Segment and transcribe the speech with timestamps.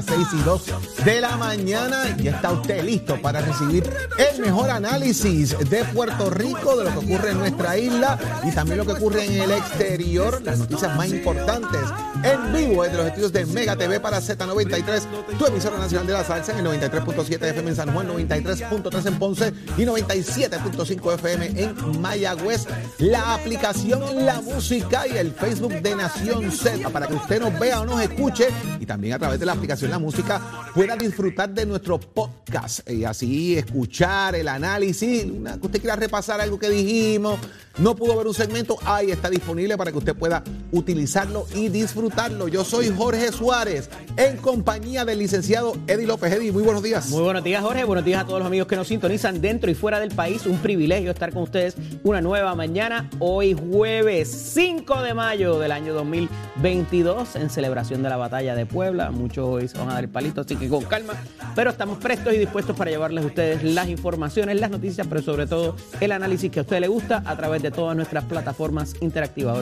[0.00, 0.64] Las 6 y 2
[1.04, 2.16] de la mañana.
[2.16, 3.88] Ya está usted listo para recibir
[4.18, 8.78] el mejor análisis de Puerto Rico, de lo que ocurre en nuestra isla y también
[8.78, 11.80] lo que ocurre en el exterior, las noticias más importantes
[12.22, 15.02] en vivo desde los estudios de Mega TV para Z93,
[15.38, 19.18] tu emisora nacional de la salsa en el 93.7 FM en San Juan, 93.3 en
[19.18, 22.66] Ponce y 97.5 FM en Mayagüez.
[22.98, 27.80] La aplicación La Música y el Facebook de Nación Z para que usted nos vea
[27.80, 30.40] o nos escuche y también a través de la aplicación La Música
[30.74, 36.58] pueda disfrutar de nuestro podcast y así escuchar el análisis, que usted quiera repasar algo
[36.58, 37.38] que dijimos,
[37.78, 40.42] no pudo ver un segmento, ahí está disponible para que usted pueda
[40.72, 41.68] utilizarlo y
[42.10, 42.48] disfrutarlo.
[42.48, 46.32] Yo soy Jorge Suárez en compañía del licenciado Eddie López.
[46.32, 47.08] Eddie, muy buenos días.
[47.08, 47.84] Muy buenos días, Jorge.
[47.84, 50.44] Buenos días a todos los amigos que nos sintonizan dentro y fuera del país.
[50.46, 53.08] Un privilegio estar con ustedes una nueva mañana.
[53.20, 59.10] Hoy jueves 5 de mayo del año 2022 en celebración de la batalla de Puebla.
[59.10, 61.14] Muchos hoy se van a dar el palito, así que con calma.
[61.54, 65.46] Pero estamos prestos y dispuestos para llevarles a ustedes las informaciones, las noticias, pero sobre
[65.46, 69.58] todo el análisis que a usted le gusta a través de todas nuestras plataformas interactivas.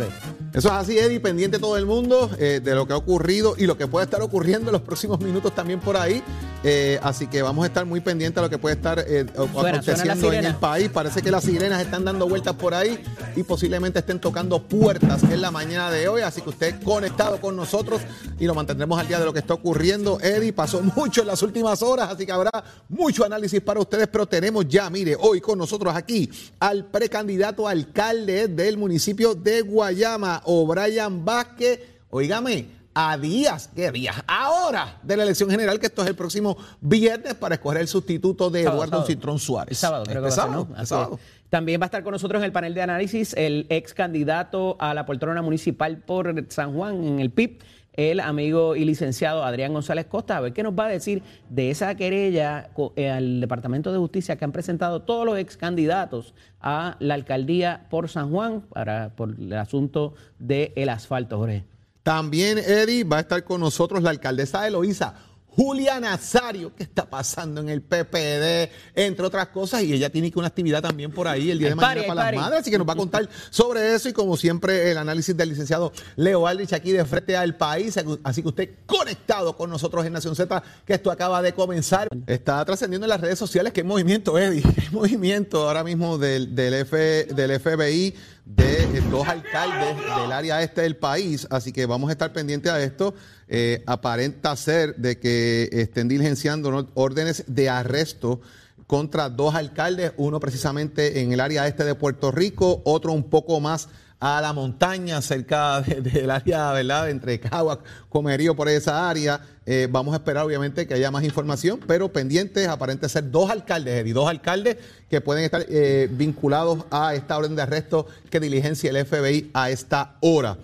[0.55, 3.67] Eso es así, Eddie, pendiente todo el mundo eh, de lo que ha ocurrido y
[3.67, 6.23] lo que puede estar ocurriendo en los próximos minutos también por ahí.
[6.65, 9.79] Eh, así que vamos a estar muy pendientes a lo que puede estar eh, suena
[9.79, 10.89] aconteciendo en el país.
[10.89, 13.03] Parece que las sirenas están dando vueltas por ahí
[13.37, 16.23] y posiblemente estén tocando puertas en la mañana de hoy.
[16.23, 18.01] Así que usted conectado con nosotros
[18.39, 20.21] y lo mantendremos al día de lo que está ocurriendo.
[20.21, 22.51] Eddie pasó mucho en las últimas horas, así que habrá
[22.89, 26.31] mucho análisis para ustedes, pero tenemos ya, mire, hoy con nosotros aquí
[26.61, 31.98] al precandidato alcalde del municipio de Guayama, O'Brien Vázquez.
[32.11, 34.17] Oígame, a días, ¿qué días?
[34.27, 38.49] Ahora de la elección general, que esto es el próximo viernes para escoger el sustituto
[38.49, 39.07] de Sábado, Eduardo sábado.
[39.07, 39.71] Citrón Suárez.
[39.71, 40.71] El sábado, creo que Este a ser, sábado, ¿no?
[40.71, 41.19] este Así sábado.
[41.51, 44.95] También va a estar con nosotros en el panel de análisis el ex candidato a
[44.95, 47.59] la poltrona municipal por San Juan en el PIB,
[47.93, 51.71] el amigo y licenciado Adrián González Costa, a ver qué nos va a decir de
[51.71, 56.97] esa querella eh, al Departamento de Justicia que han presentado todos los ex candidatos a
[57.01, 61.65] la alcaldía por San Juan para, por el asunto del asfalto, Jorge.
[62.09, 65.13] También, Eddie, va a estar con nosotros la alcaldesa de Loíza,
[65.47, 70.39] Julia Nazario, que está pasando en el PPD, entre otras cosas, y ella tiene que
[70.39, 72.79] una actividad también por ahí el día de mañana party, para las madres, así que
[72.79, 76.73] nos va a contar sobre eso y como siempre el análisis del licenciado Leo Aldrich
[76.73, 80.95] aquí de frente al país, así que usted conectado con nosotros en Nación Z, que
[80.95, 82.09] esto acaba de comenzar.
[82.27, 86.73] Está trascendiendo en las redes sociales hay movimiento, Eddie, hay movimiento ahora mismo del, del,
[86.73, 88.15] F, del FBI
[88.49, 92.83] de dos alcaldes del área este del país, así que vamos a estar pendientes a
[92.83, 93.15] esto.
[93.47, 98.41] Eh, aparenta ser de que estén diligenciando órdenes de arresto
[98.87, 103.61] contra dos alcaldes, uno precisamente en el área este de Puerto Rico, otro un poco
[103.61, 103.89] más
[104.21, 107.09] a la montaña, cerca de- del área, ¿verdad?
[107.11, 109.41] Entre Caguas, Comerío, por esa área.
[109.65, 113.95] Eh, vamos a esperar, obviamente, que haya más información, pero pendientes, aparente ser dos alcaldes,
[114.01, 114.77] Eddie, dos alcaldes
[115.09, 119.71] que pueden estar eh, vinculados a esta orden de arresto que diligencia el FBI a
[119.71, 120.57] esta hora.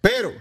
[0.00, 0.32] Pero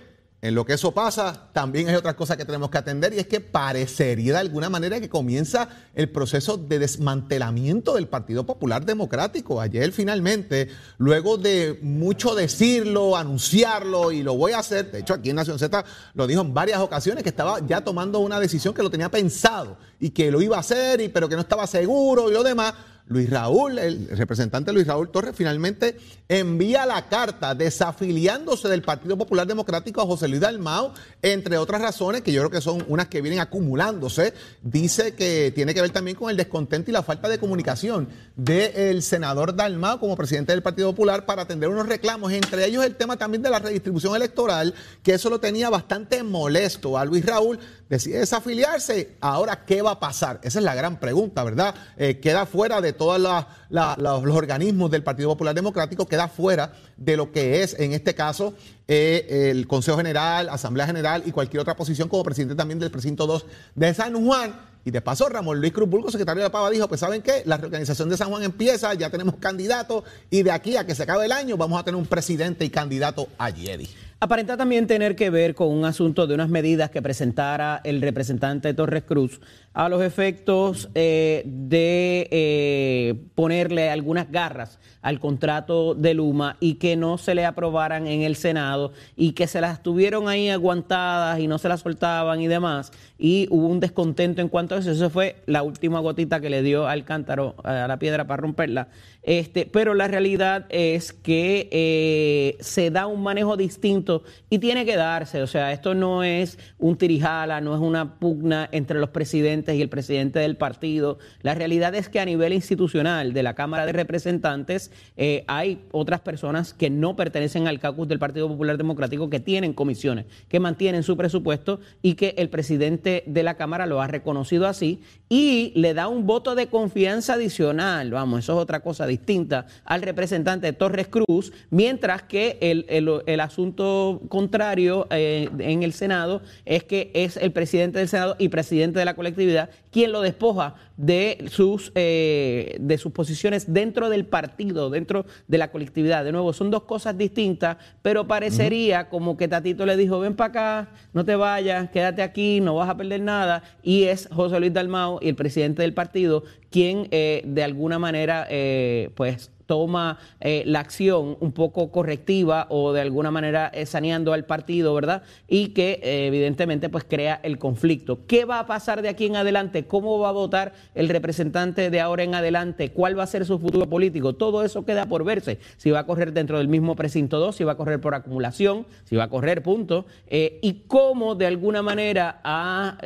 [0.41, 3.27] en lo que eso pasa, también hay otra cosa que tenemos que atender y es
[3.27, 9.59] que parecería de alguna manera que comienza el proceso de desmantelamiento del Partido Popular Democrático.
[9.59, 15.29] Ayer finalmente, luego de mucho decirlo, anunciarlo y lo voy a hacer, de hecho aquí
[15.29, 15.83] en Nación Z
[16.13, 19.77] lo dijo en varias ocasiones que estaba ya tomando una decisión que lo tenía pensado
[19.99, 22.73] y que lo iba a hacer, y, pero que no estaba seguro y lo demás.
[23.09, 25.97] Luis Raúl, el representante Luis Raúl Torres, finalmente
[26.27, 30.93] envía la carta desafiliándose del Partido Popular Democrático a José Luis Dalmao,
[31.23, 34.35] entre otras razones, que yo creo que son unas que vienen acumulándose.
[34.61, 39.01] Dice que tiene que ver también con el descontento y la falta de comunicación del
[39.01, 43.17] senador Dalmao como presidente del Partido Popular para atender unos reclamos, entre ellos el tema
[43.17, 47.57] también de la redistribución electoral, que eso lo tenía bastante molesto a Luis Raúl.
[47.89, 49.15] Decide desafiliarse.
[49.19, 50.39] Ahora, ¿qué va a pasar?
[50.43, 51.73] Esa es la gran pregunta, ¿verdad?
[51.97, 57.31] Eh, queda fuera de todos los organismos del Partido Popular Democrático, queda fuera de lo
[57.31, 58.53] que es, en este caso,
[58.87, 63.25] eh, el Consejo General, Asamblea General y cualquier otra posición como presidente también del precinto
[63.25, 64.53] 2 de San Juan.
[64.85, 67.43] Y de paso, Ramón Luis Cruz Burgo, secretario de Pava, dijo, pues ¿saben qué?
[67.45, 71.03] La reorganización de San Juan empieza, ya tenemos candidatos y de aquí a que se
[71.03, 73.89] acabe el año vamos a tener un presidente y candidato allí, Eddie.
[74.21, 78.73] Aparenta también tener que ver con un asunto de unas medidas que presentara el representante
[78.73, 79.39] Torres Cruz
[79.73, 86.97] a los efectos eh, de eh, ponerle algunas garras al contrato de Luma y que
[86.97, 91.47] no se le aprobaran en el Senado y que se las tuvieron ahí aguantadas y
[91.47, 92.91] no se las soltaban y demás.
[93.17, 94.91] Y hubo un descontento en cuanto a eso.
[94.91, 98.89] Eso fue la última gotita que le dio al cántaro, a la piedra para romperla.
[99.21, 104.95] Este, pero la realidad es que eh, se da un manejo distinto y tiene que
[104.95, 105.41] darse.
[105.41, 109.81] O sea, esto no es un tirijala, no es una pugna entre los presidentes y
[109.81, 111.19] el presidente del partido.
[111.41, 116.21] La realidad es que a nivel institucional de la Cámara de Representantes eh, hay otras
[116.21, 121.03] personas que no pertenecen al caucus del Partido Popular Democrático que tienen comisiones, que mantienen
[121.03, 125.93] su presupuesto y que el presidente de la Cámara lo ha reconocido así y le
[125.93, 128.11] da un voto de confianza adicional.
[128.11, 135.07] Vamos, eso es otra cosa distinta al representante Torres Cruz, mientras que el, asunto contrario
[135.09, 139.15] eh, en el Senado es que es el presidente del Senado y presidente de la
[139.15, 145.57] colectividad quien lo despoja de sus, eh, de sus posiciones dentro del partido, dentro de
[145.57, 146.23] la colectividad.
[146.23, 150.49] De nuevo, son dos cosas distintas, pero parecería como que Tatito le dijo, ven para
[150.49, 153.63] acá, no te vayas, quédate aquí, no vas a perder nada.
[153.81, 158.45] Y es José Luis Dalmao y el presidente del partido quien eh, de alguna manera,
[158.49, 164.33] eh, pues toma eh, la acción un poco correctiva o de alguna manera eh, saneando
[164.33, 165.21] al partido, ¿verdad?
[165.47, 168.25] Y que eh, evidentemente pues crea el conflicto.
[168.25, 169.85] ¿Qué va a pasar de aquí en adelante?
[169.85, 172.89] ¿Cómo va a votar el representante de ahora en adelante?
[172.91, 174.33] ¿Cuál va a ser su futuro político?
[174.33, 175.59] Todo eso queda por verse.
[175.77, 178.87] Si va a correr dentro del mismo precinto 2, si va a correr por acumulación,
[179.03, 182.97] si va a correr punto, y cómo de alguna manera ha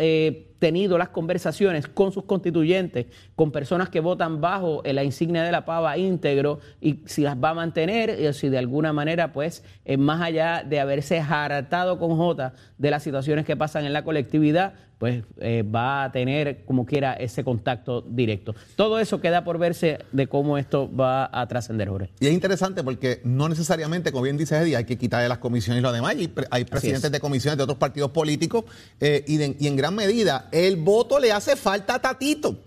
[0.63, 5.65] tenido las conversaciones con sus constituyentes, con personas que votan bajo la insignia de la
[5.65, 9.61] pava íntegro y si las va a mantener, y si de alguna manera, pues,
[9.97, 14.75] más allá de haberse hartado con J de las situaciones que pasan en la colectividad,
[15.03, 18.55] pues eh, va a tener como quiera ese contacto directo.
[18.77, 22.09] Todo eso queda por verse de cómo esto va a trascender, Jorge.
[22.21, 25.81] Y es interesante porque no necesariamente, como bien dice Eddie, hay que quitarle las comisiones
[25.81, 26.15] y lo demás.
[26.15, 28.63] Y hay presidentes de comisiones de otros partidos políticos
[29.01, 32.51] eh, y, en gran medida el voto le hace falta a Tatito.
[32.51, 32.57] O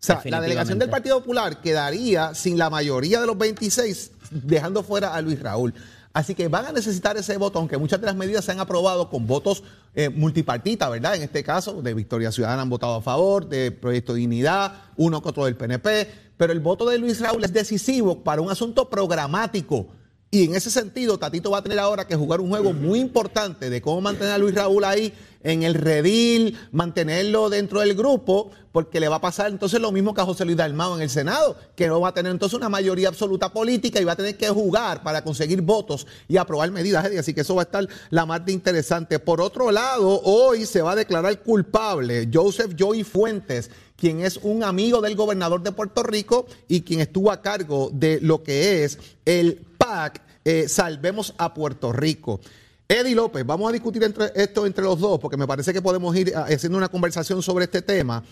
[0.00, 5.14] sea, la delegación del Partido Popular quedaría sin la mayoría de los 26, dejando fuera
[5.14, 5.72] a Luis Raúl.
[6.16, 9.10] Así que van a necesitar ese voto, aunque muchas de las medidas se han aprobado
[9.10, 9.62] con votos
[9.94, 11.14] eh, multipartitas, ¿verdad?
[11.14, 15.44] En este caso, de Victoria Ciudadana han votado a favor, de Proyecto Dignidad, uno otro
[15.44, 16.08] del PNP,
[16.38, 19.88] pero el voto de Luis Raúl es decisivo para un asunto programático.
[20.30, 23.68] Y en ese sentido, Tatito va a tener ahora que jugar un juego muy importante
[23.68, 25.12] de cómo mantener a Luis Raúl ahí
[25.46, 30.12] en el redil, mantenerlo dentro del grupo, porque le va a pasar entonces lo mismo
[30.12, 32.68] que a José Luis Dalmao en el Senado, que no va a tener entonces una
[32.68, 37.06] mayoría absoluta política y va a tener que jugar para conseguir votos y aprobar medidas.
[37.16, 39.20] Así que eso va a estar la más de interesante.
[39.20, 44.62] Por otro lado, hoy se va a declarar culpable Joseph Joey Fuentes quien es un
[44.62, 48.98] amigo del gobernador de Puerto Rico y quien estuvo a cargo de lo que es
[49.24, 52.40] el PAC eh, Salvemos a Puerto Rico.
[52.88, 56.14] Eddie López, vamos a discutir entre, esto entre los dos, porque me parece que podemos
[56.14, 58.22] ir ah, haciendo una conversación sobre este tema.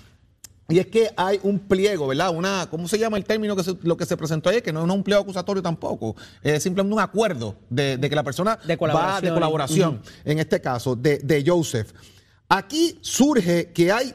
[0.69, 2.35] Y es que hay un pliego, ¿verdad?
[2.35, 4.63] Una, ¿cómo se llama el término que lo que se presentó ayer?
[4.63, 8.59] Que no es un pliego acusatorio tampoco, es simplemente un acuerdo de, que la persona
[8.65, 11.93] de va de colaboración, en este caso, de, de Joseph.
[12.49, 14.15] Aquí surge que hay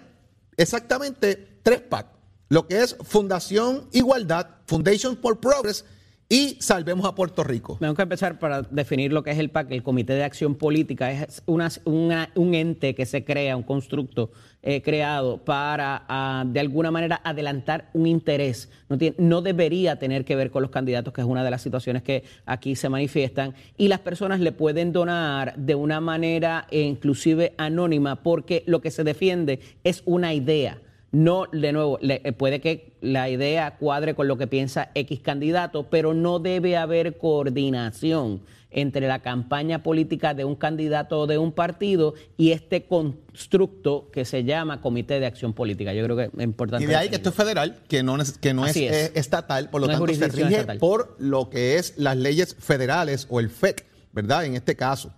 [0.57, 2.07] exactamente tres PAC,
[2.47, 5.85] lo que es Fundación Igualdad, Foundation for Progress
[6.31, 7.77] y salvemos a Puerto Rico.
[7.79, 9.71] Tengo que empezar para definir lo que es el PAC.
[9.71, 14.29] El Comité de Acción Política es un ente que se crea, un constructo
[14.61, 18.69] eh, creado para, ah, de alguna manera, adelantar un interés.
[18.89, 22.03] No, no debería tener que ver con los candidatos, que es una de las situaciones
[22.03, 23.55] que aquí se manifiestan.
[23.75, 28.91] Y las personas le pueden donar de una manera eh, inclusive anónima, porque lo que
[28.91, 30.79] se defiende es una idea
[31.11, 35.89] no, de nuevo, eh, puede que la idea cuadre con lo que piensa X candidato,
[35.89, 41.51] pero no debe haber coordinación entre la campaña política de un candidato o de un
[41.51, 45.93] partido y este constructo que se llama Comité de Acción Política.
[45.93, 46.83] Yo creo que es importante.
[46.83, 49.81] Y de ahí que esto es federal, que no, que no es, eh, estatal, por
[49.81, 54.45] lo tanto se rige por lo que es las leyes federales o el FEC, ¿verdad?
[54.45, 55.13] En este caso.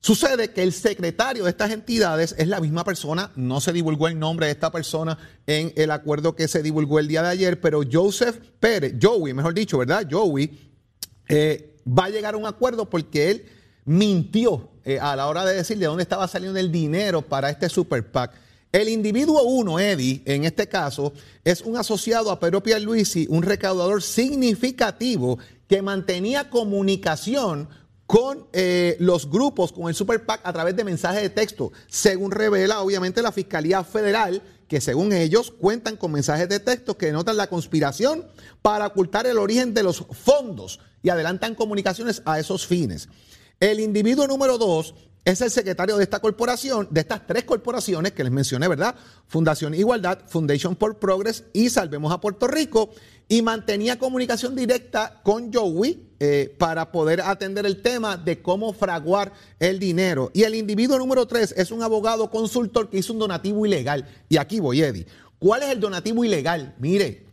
[0.00, 4.18] Sucede que el secretario de estas entidades es la misma persona, no se divulgó el
[4.18, 7.80] nombre de esta persona en el acuerdo que se divulgó el día de ayer, pero
[7.90, 10.06] Joseph Pérez, Joey, mejor dicho, ¿verdad?
[10.08, 10.70] Joey
[11.28, 13.46] eh, va a llegar a un acuerdo porque él
[13.84, 17.68] mintió eh, a la hora de decir de dónde estaba saliendo el dinero para este
[17.68, 18.32] super PAC.
[18.72, 21.12] El individuo uno, Eddie, en este caso,
[21.44, 27.68] es un asociado a Pedro Pierluisi, un recaudador significativo que mantenía comunicación
[28.06, 32.30] con eh, los grupos, con el Super PAC a través de mensajes de texto, según
[32.30, 37.36] revela obviamente la Fiscalía Federal que según ellos cuentan con mensajes de texto que denotan
[37.36, 38.26] la conspiración
[38.62, 43.08] para ocultar el origen de los fondos y adelantan comunicaciones a esos fines.
[43.60, 44.94] El individuo número dos
[45.26, 48.94] es el secretario de esta corporación, de estas tres corporaciones que les mencioné, ¿verdad?
[49.26, 52.90] Fundación Igualdad, Foundation for Progress y Salvemos a Puerto Rico,
[53.28, 59.32] y mantenía comunicación directa con Joey eh, para poder atender el tema de cómo fraguar
[59.58, 60.30] el dinero.
[60.32, 64.06] Y el individuo número tres es un abogado consultor que hizo un donativo ilegal.
[64.28, 65.08] Y aquí voy, Eddie.
[65.40, 66.76] ¿Cuál es el donativo ilegal?
[66.78, 67.25] Mire,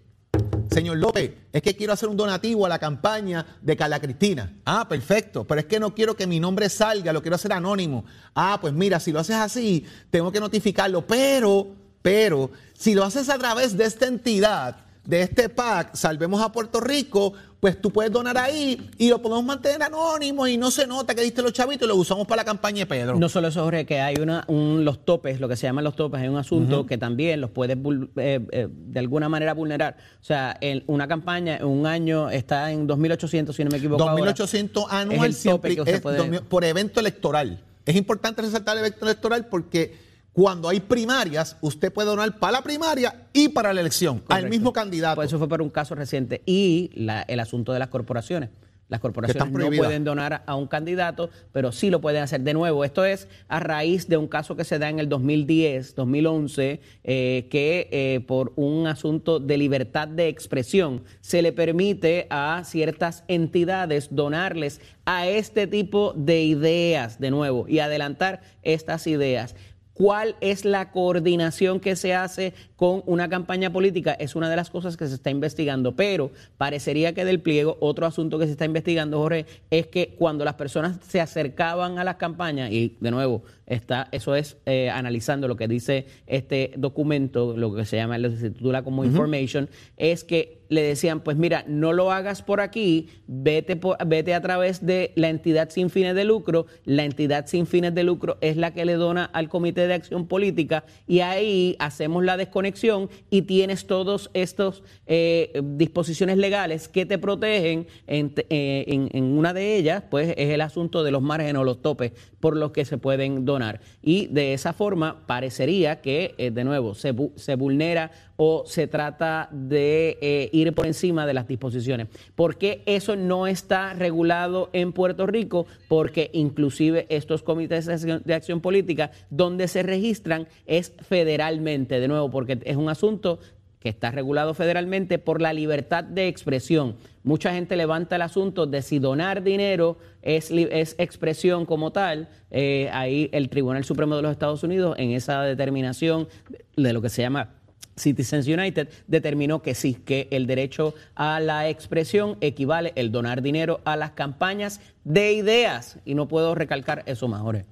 [0.74, 4.54] Señor López, es que quiero hacer un donativo a la campaña de Carla Cristina.
[4.66, 8.06] Ah, perfecto, pero es que no quiero que mi nombre salga, lo quiero hacer anónimo.
[8.34, 11.68] Ah, pues mira, si lo haces así, tengo que notificarlo, pero,
[12.02, 16.80] pero, si lo haces a través de esta entidad, de este PAC, Salvemos a Puerto
[16.80, 17.34] Rico,
[17.64, 21.22] pues tú puedes donar ahí y lo podemos mantener anónimo y no se nota que
[21.22, 23.16] diste los chavitos y lo usamos para la campaña de Pedro.
[23.18, 25.96] No solo eso, Jorge, que hay una, un, los topes, lo que se llaman los
[25.96, 27.78] topes, hay un asunto que también los puedes
[28.18, 29.96] eh, eh, de alguna manera vulnerar.
[30.22, 34.04] O sea, en una campaña, en un año está en 2.800, si no me equivoco.
[34.04, 37.64] 2.800 anual es el tope siempre que usted es puede- por evento electoral.
[37.86, 39.96] Es importante resaltar el evento electoral porque
[40.34, 44.74] cuando hay primarias, usted puede donar para la primaria y para la elección, al mismo
[44.74, 45.16] candidato.
[45.16, 46.42] Pues eso fue por un caso reciente.
[46.46, 48.50] Y la- el asunto de las corporaciones.
[48.90, 52.42] Las corporaciones no pueden donar a un candidato, pero sí lo pueden hacer.
[52.42, 55.96] De nuevo, esto es a raíz de un caso que se da en el 2010,
[55.96, 62.62] 2011, eh, que eh, por un asunto de libertad de expresión se le permite a
[62.66, 69.56] ciertas entidades donarles a este tipo de ideas, de nuevo, y adelantar estas ideas.
[69.94, 74.14] ¿Cuál es la coordinación que se hace con una campaña política?
[74.14, 78.08] Es una de las cosas que se está investigando, pero parecería que del pliego, otro
[78.08, 82.16] asunto que se está investigando, Jorge, es que cuando las personas se acercaban a las
[82.16, 87.74] campañas, y de nuevo, está, eso es eh, analizando lo que dice este documento, lo
[87.76, 91.64] que se llama, lo que se titula como information, es que le decían, pues mira,
[91.68, 96.16] no lo hagas por aquí, vete, por- vete a través de la entidad sin fines
[96.16, 96.66] de lucro.
[96.84, 100.26] La entidad sin fines de lucro es la que le dona al Comité de Acción
[100.28, 107.20] Política y ahí hacemos la desconexión y tienes todos estos eh, disposiciones legales que te
[107.20, 107.86] protegen.
[108.08, 111.64] En, eh, en- en una de ellas, pues es el asunto de los márgenes o
[111.64, 113.63] los topes por los que se pueden donar.
[114.02, 119.48] Y de esa forma parecería que, eh, de nuevo, se, se vulnera o se trata
[119.52, 122.08] de eh, ir por encima de las disposiciones.
[122.36, 125.66] ¿Por qué eso no está regulado en Puerto Rico?
[125.88, 132.60] Porque inclusive estos comités de acción política, donde se registran es federalmente, de nuevo, porque
[132.64, 133.40] es un asunto
[133.84, 136.96] que está regulado federalmente por la libertad de expresión.
[137.22, 142.30] Mucha gente levanta el asunto de si donar dinero es, es expresión como tal.
[142.50, 146.30] Eh, ahí el Tribunal Supremo de los Estados Unidos, en esa determinación
[146.78, 147.56] de lo que se llama
[147.98, 153.82] Citizens United, determinó que sí, que el derecho a la expresión equivale el donar dinero
[153.84, 156.00] a las campañas de ideas.
[156.06, 157.66] Y no puedo recalcar eso más, Jorge.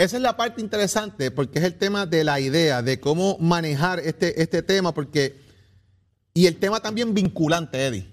[0.00, 4.00] Esa es la parte interesante porque es el tema de la idea, de cómo manejar
[4.00, 5.38] este, este tema, porque.
[6.32, 8.08] Y el tema también vinculante, Eddie.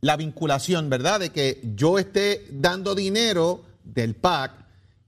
[0.00, 1.20] La vinculación, ¿verdad?
[1.20, 4.54] De que yo esté dando dinero del PAC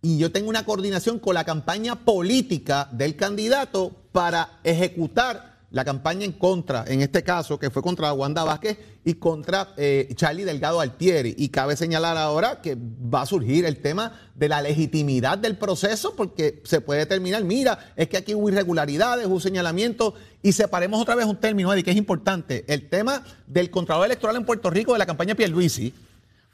[0.01, 6.25] y yo tengo una coordinación con la campaña política del candidato para ejecutar la campaña
[6.25, 10.81] en contra, en este caso, que fue contra Wanda Vázquez y contra eh, Charlie Delgado
[10.81, 11.35] Altieri.
[11.39, 16.15] Y cabe señalar ahora que va a surgir el tema de la legitimidad del proceso,
[16.15, 21.15] porque se puede determinar, mira, es que aquí hubo irregularidades, hubo señalamiento, y separemos otra
[21.15, 24.93] vez un término, Eddie, que es importante, el tema del Contralor Electoral en Puerto Rico
[24.93, 25.95] de la campaña Pierluisi,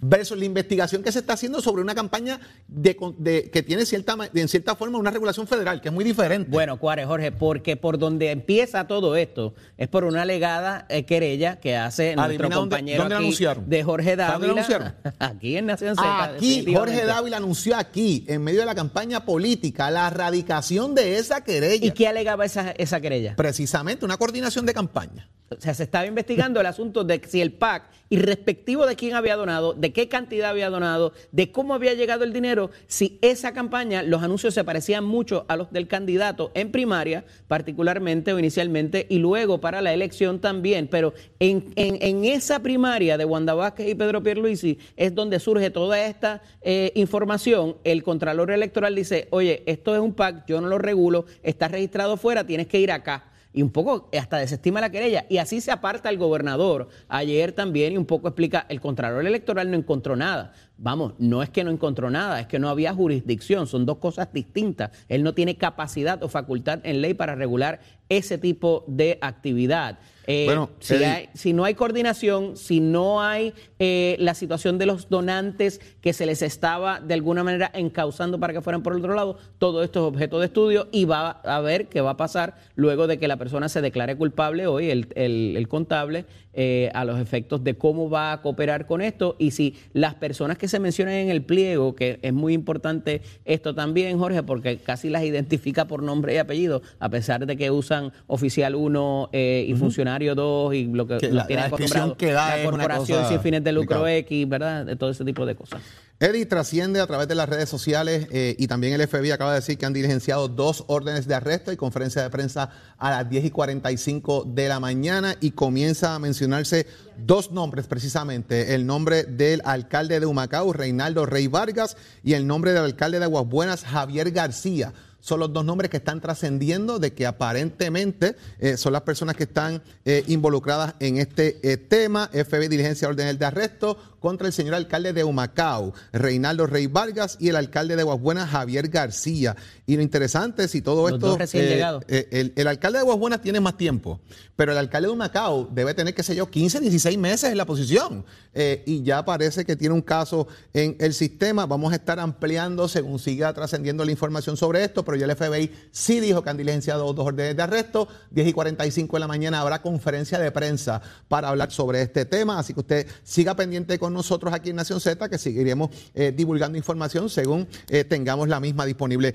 [0.00, 2.38] versus la investigación que se está haciendo sobre una campaña
[2.69, 6.05] de, de- que tiene cierta, ma- en cierta forma una regulación federal, que es muy
[6.05, 6.50] diferente.
[6.50, 11.59] Bueno, Cuare, Jorge, porque por donde empieza todo esto es por una alegada eh, querella
[11.59, 14.52] que hace nuestro dónde- compañero dónde aquí de Jorge ¿Sabe dónde la Dávila.
[14.52, 14.95] anunciaron?
[15.19, 16.23] Aquí en Nación Z.
[16.25, 16.75] Aquí.
[16.75, 21.87] Jorge Dávila anunció aquí, en medio de la campaña política, la erradicación de esa querella.
[21.87, 23.35] ¿Y qué alegaba esa, esa querella?
[23.37, 25.28] Precisamente una coordinación de campaña.
[25.50, 29.36] O sea, se estaba investigando el asunto de si el PAC, irrespectivo de quién había
[29.36, 34.02] donado, de qué cantidad había donado, de cómo había llegado el dinero, si esa campaña,
[34.02, 39.18] los anuncios se parecían mucho a los del candidato en primaria, particularmente o inicialmente, y
[39.18, 40.88] luego para la elección también.
[40.88, 45.70] Pero en, en- en esa primaria de Wanda Vázquez y Pedro Pierluisi es donde surge
[45.70, 47.76] toda esta eh, información.
[47.84, 52.16] El Contralor Electoral dice, oye, esto es un PAC, yo no lo regulo, está registrado
[52.16, 53.24] fuera, tienes que ir acá
[53.58, 55.26] y un poco hasta desestima la querella.
[55.28, 59.68] Y así se aparta el gobernador ayer también y un poco explica, el Contralor Electoral
[59.68, 60.52] no encontró nada.
[60.80, 64.32] Vamos, no es que no encontró nada, es que no había jurisdicción, son dos cosas
[64.32, 64.92] distintas.
[65.08, 69.99] Él no tiene capacidad o facultad en ley para regular ese tipo de actividad.
[70.26, 74.87] Eh, Bueno, si, hay- si no hay coordinación, si no hay eh, la situación de
[74.87, 79.00] los donantes que se les estaba de alguna manera encauzando para que fueran por el
[79.00, 82.16] otro lado, todo esto es objeto de estudio y va a ver qué va a
[82.16, 86.25] pasar luego de que la persona se declare culpable hoy, el, el- el contable,
[86.55, 90.59] eh, a los efectos de cómo va a cooperar con esto y si las personas
[90.59, 95.09] que se mencionan en el pliego, que es muy importante esto también, Jorge, porque casi
[95.11, 100.35] las identifica por nombre y apellido, a pesar de que usan oficial 1 y funcionario
[100.35, 101.76] 2 y lo que Que la- tienen la
[102.17, 104.07] que da la corporación sin fines de lucro.
[104.09, 104.87] X, ¿verdad?
[104.87, 105.81] De todo ese tipo de cosas.
[106.20, 109.60] Eddie trasciende a través de las redes sociales eh, y también el FBI acaba de
[109.60, 113.44] decir que han diligenciado dos órdenes de arresto y conferencia de prensa a las 10
[113.44, 116.88] y 45 de la mañana y comienza a mencionarse
[117.25, 122.72] dos nombres precisamente, el nombre del alcalde de Humacao, Reinaldo Rey Vargas, y el nombre
[122.72, 124.92] del alcalde de Aguas Buenas, Javier García.
[125.20, 129.44] Son los dos nombres que están trascendiendo de que aparentemente eh, son las personas que
[129.44, 132.28] están eh, involucradas en este tema.
[132.28, 137.48] FBI diligencia órdenes de arresto contra el señor alcalde de Humacao, Reinaldo Rey Vargas, y
[137.48, 139.56] el alcalde de Aguasbuenas, Javier García.
[139.87, 141.26] Y lo interesante es si todo Los esto...
[141.28, 142.04] dos recién llegados.
[142.08, 144.20] eh, el, el alcalde de Aguasbuenas tiene más tiempo,
[144.56, 147.64] pero el alcalde de Humacao debe tener, qué sé yo, 15, 16 meses en la
[147.66, 148.25] posición.
[148.54, 151.66] Eh, y ya parece que tiene un caso en el sistema.
[151.66, 155.70] Vamos a estar ampliando según siga trascendiendo la información sobre esto, pero ya el FBI
[155.92, 158.08] sí dijo que han diligenciado dos órdenes de arresto.
[158.30, 162.58] 10 y 45 de la mañana habrá conferencia de prensa para hablar sobre este tema.
[162.58, 166.78] Así que usted siga pendiente con nosotros aquí en Nación Z, que seguiremos eh, divulgando
[166.78, 169.34] información según eh, tengamos la misma disponible.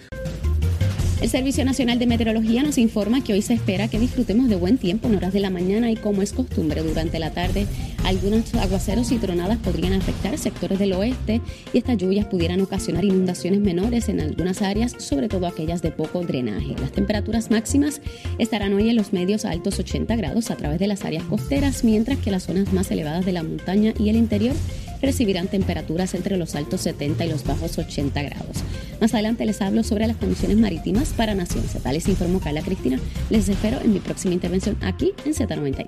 [1.23, 4.77] El Servicio Nacional de Meteorología nos informa que hoy se espera que disfrutemos de buen
[4.77, 7.65] tiempo en horas de la mañana y como es costumbre durante la tarde,
[8.03, 11.41] algunos aguaceros y tronadas podrían afectar sectores del oeste
[11.73, 16.21] y estas lluvias pudieran ocasionar inundaciones menores en algunas áreas, sobre todo aquellas de poco
[16.21, 16.75] drenaje.
[16.79, 18.01] Las temperaturas máximas
[18.37, 21.83] estarán hoy en los medios a altos 80 grados a través de las áreas costeras,
[21.83, 24.55] mientras que las zonas más elevadas de la montaña y el interior
[25.01, 28.63] recibirán temperaturas entre los altos 70 y los bajos 80 grados.
[29.01, 31.91] Más adelante les hablo sobre las condiciones marítimas para Nación Z.
[31.91, 32.99] Les informó Carla Cristina.
[33.29, 35.87] Les espero en mi próxima intervención aquí en Z93.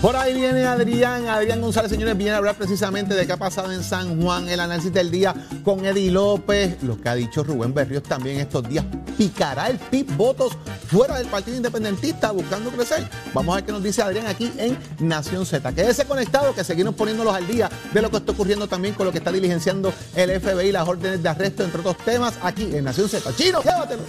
[0.00, 3.70] Por ahí viene Adrián, Adrián González, señores, viene a hablar precisamente de qué ha pasado
[3.70, 7.74] en San Juan, el análisis del día con Eddie López, lo que ha dicho Rubén
[7.74, 8.82] Berrios también estos días,
[9.18, 10.56] picará el PIB votos
[10.88, 13.06] fuera del Partido Independentista buscando crecer.
[13.34, 15.70] Vamos a ver qué nos dice Adrián aquí en Nación Z.
[15.74, 19.12] Quédese conectado que seguimos poniéndolos al día de lo que está ocurriendo también con lo
[19.12, 23.06] que está diligenciando el FBI, las órdenes de arresto, entre otros temas, aquí en Nación
[23.06, 23.36] Z.
[23.36, 24.02] Chino, llévatelo.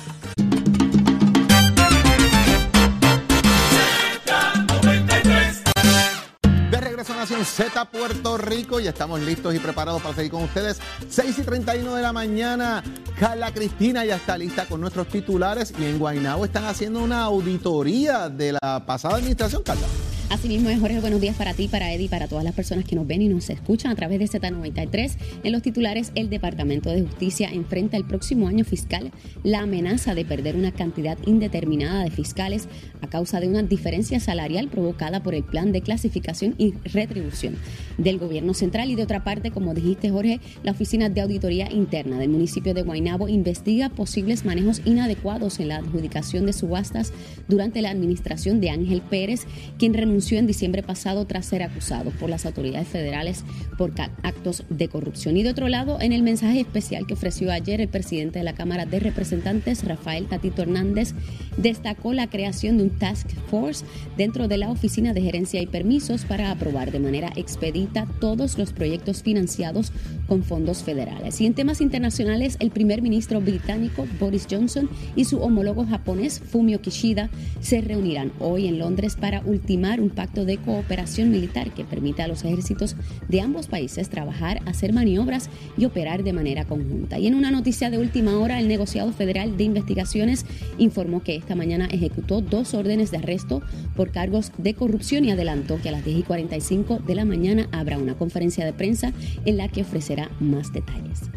[7.43, 10.79] Z Puerto Rico y estamos listos y preparados para seguir con ustedes.
[11.09, 12.83] 6 y 31 de la mañana.
[13.19, 18.29] Carla Cristina ya está lista con nuestros titulares y en Guaynabo están haciendo una auditoría
[18.29, 19.87] de la pasada administración, Carla.
[20.31, 23.05] Asimismo, es Jorge, buenos días para ti, para Eddie, para todas las personas que nos
[23.05, 25.17] ven y nos escuchan a través de Z93.
[25.43, 29.11] En los titulares, el Departamento de Justicia enfrenta el próximo año fiscal
[29.43, 32.69] la amenaza de perder una cantidad indeterminada de fiscales
[33.01, 37.55] a causa de una diferencia salarial provocada por el plan de clasificación y retribución
[37.97, 38.89] del gobierno central.
[38.89, 42.83] Y de otra parte, como dijiste, Jorge, la Oficina de Auditoría Interna del municipio de
[42.83, 47.13] Guaynabo investiga posibles manejos inadecuados en la adjudicación de subastas
[47.47, 49.45] durante la administración de Ángel Pérez,
[49.77, 53.43] quien renunció en diciembre pasado tras ser acusado por las autoridades federales
[53.77, 55.37] por actos de corrupción.
[55.37, 58.53] Y de otro lado, en el mensaje especial que ofreció ayer el presidente de la
[58.53, 61.13] Cámara de Representantes, Rafael Tatito Hernández,
[61.57, 63.85] destacó la creación de un task force
[64.17, 68.73] dentro de la Oficina de Gerencia y Permisos para aprobar de manera expedita todos los
[68.73, 69.91] proyectos financiados
[70.27, 71.41] con fondos federales.
[71.41, 76.81] Y en temas internacionales, el primer ministro británico Boris Johnson y su homólogo japonés Fumio
[76.81, 82.23] Kishida se reunirán hoy en Londres para ultimar un pacto de cooperación militar que permita
[82.23, 82.95] a los ejércitos
[83.27, 87.19] de ambos países trabajar, hacer maniobras y operar de manera conjunta.
[87.19, 90.45] Y en una noticia de última hora, el negociado federal de investigaciones
[90.77, 93.61] informó que esta mañana ejecutó dos órdenes de arresto
[93.95, 97.67] por cargos de corrupción y adelantó que a las 10 y 45 de la mañana
[97.71, 99.11] habrá una conferencia de prensa
[99.45, 101.29] en la que ofrecerá más detalles.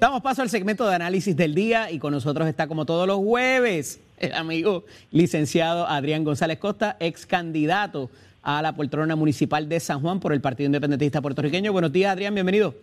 [0.00, 3.18] Damos paso al segmento de análisis del día y con nosotros está como todos los
[3.18, 8.10] jueves el amigo licenciado Adrián González Costa, ex candidato
[8.42, 11.72] a la poltrona municipal de San Juan por el Partido Independentista Puertorriqueño.
[11.72, 12.74] Buenos días, Adrián, bienvenido.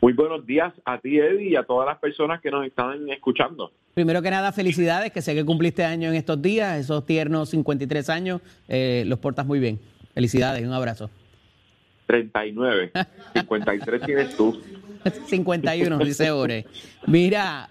[0.00, 3.72] Muy buenos días a ti, Eddie, y a todas las personas que nos están escuchando.
[3.98, 8.08] Primero que nada, felicidades, que sé que cumpliste años en estos días, esos tiernos 53
[8.10, 9.80] años, eh, los portas muy bien.
[10.14, 11.10] Felicidades, un abrazo.
[12.06, 12.92] 39.
[13.34, 14.62] 53 tienes tú.
[15.26, 16.66] 51, dice Ore.
[17.06, 17.70] Mira,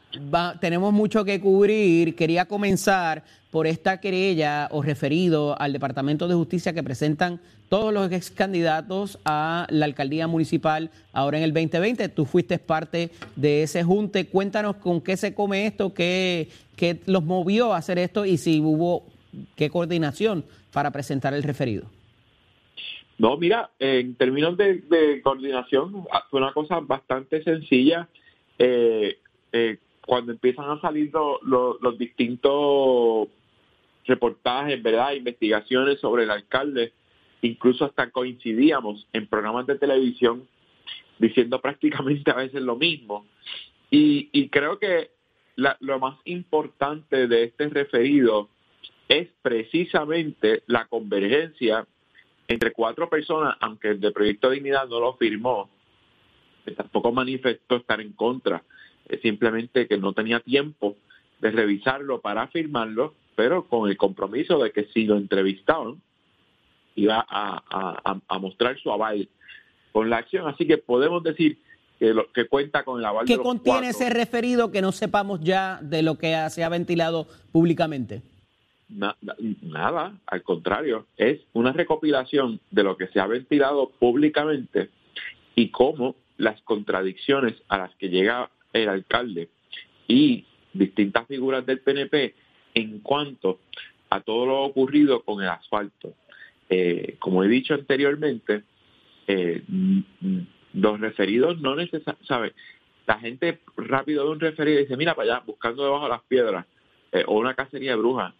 [0.59, 2.15] tenemos mucho que cubrir.
[2.15, 8.11] Quería comenzar por esta querella o referido al Departamento de Justicia que presentan todos los
[8.11, 12.09] ex candidatos a la alcaldía municipal ahora en el 2020.
[12.09, 14.25] Tú fuiste parte de ese junte.
[14.27, 16.49] Cuéntanos con qué se come esto, qué
[17.05, 19.03] los movió a hacer esto y si hubo
[19.55, 21.96] qué coordinación para presentar el referido.
[23.17, 28.07] No, mira, en términos de, coordinación ah, fue una cosa bastante sencilla.
[28.59, 29.17] Eh,
[29.51, 33.27] eh, cuando empiezan a salir lo- lo- los distintos
[34.05, 35.13] reportajes, ¿verdad?
[35.13, 36.93] Investigaciones sobre el alcalde,
[37.41, 40.47] incluso hasta coincidíamos en programas de televisión
[41.19, 43.25] diciendo prácticamente a veces lo mismo.
[43.89, 45.09] Y, y creo que
[45.79, 48.47] lo más importante de este referido
[49.09, 51.87] es precisamente la convergencia
[52.47, 55.69] entre cuatro personas, aunque el de Proyecto Dignidad no lo firmó,
[56.65, 58.63] que tampoco manifestó estar en contra,
[59.07, 60.95] es simplemente que no tenía tiempo
[61.39, 66.01] de revisarlo para firmarlo, pero con el compromiso de que si lo entrevistaban,
[66.95, 69.29] iba a, a- a- a mostrar su aval
[69.91, 70.47] con la acción.
[70.47, 71.59] Así que podemos decir
[71.99, 73.89] que, lo, que cuenta con el aval de ¿Qué los contiene cuatro.
[74.05, 78.21] ese referido que no sepamos ya de lo que se ha ventilado públicamente?
[78.89, 84.89] Na- na- nada, al contrario, es una recopilación de lo que se ha ventilado públicamente
[85.55, 89.49] y cómo las contradicciones a las que llega el alcalde
[90.07, 92.33] y distintas figuras del PNP
[92.75, 93.59] en cuanto
[94.09, 96.13] a todo lo ocurrido con el asfalto.
[96.69, 98.63] Eh, como he dicho anteriormente,
[99.27, 99.63] eh,
[100.73, 102.55] los referidos no necesariamente.
[103.05, 106.65] La gente rápido de un referido dice, mira para allá, buscando debajo de las piedras,
[107.11, 108.33] eh, o una cacería de brujas.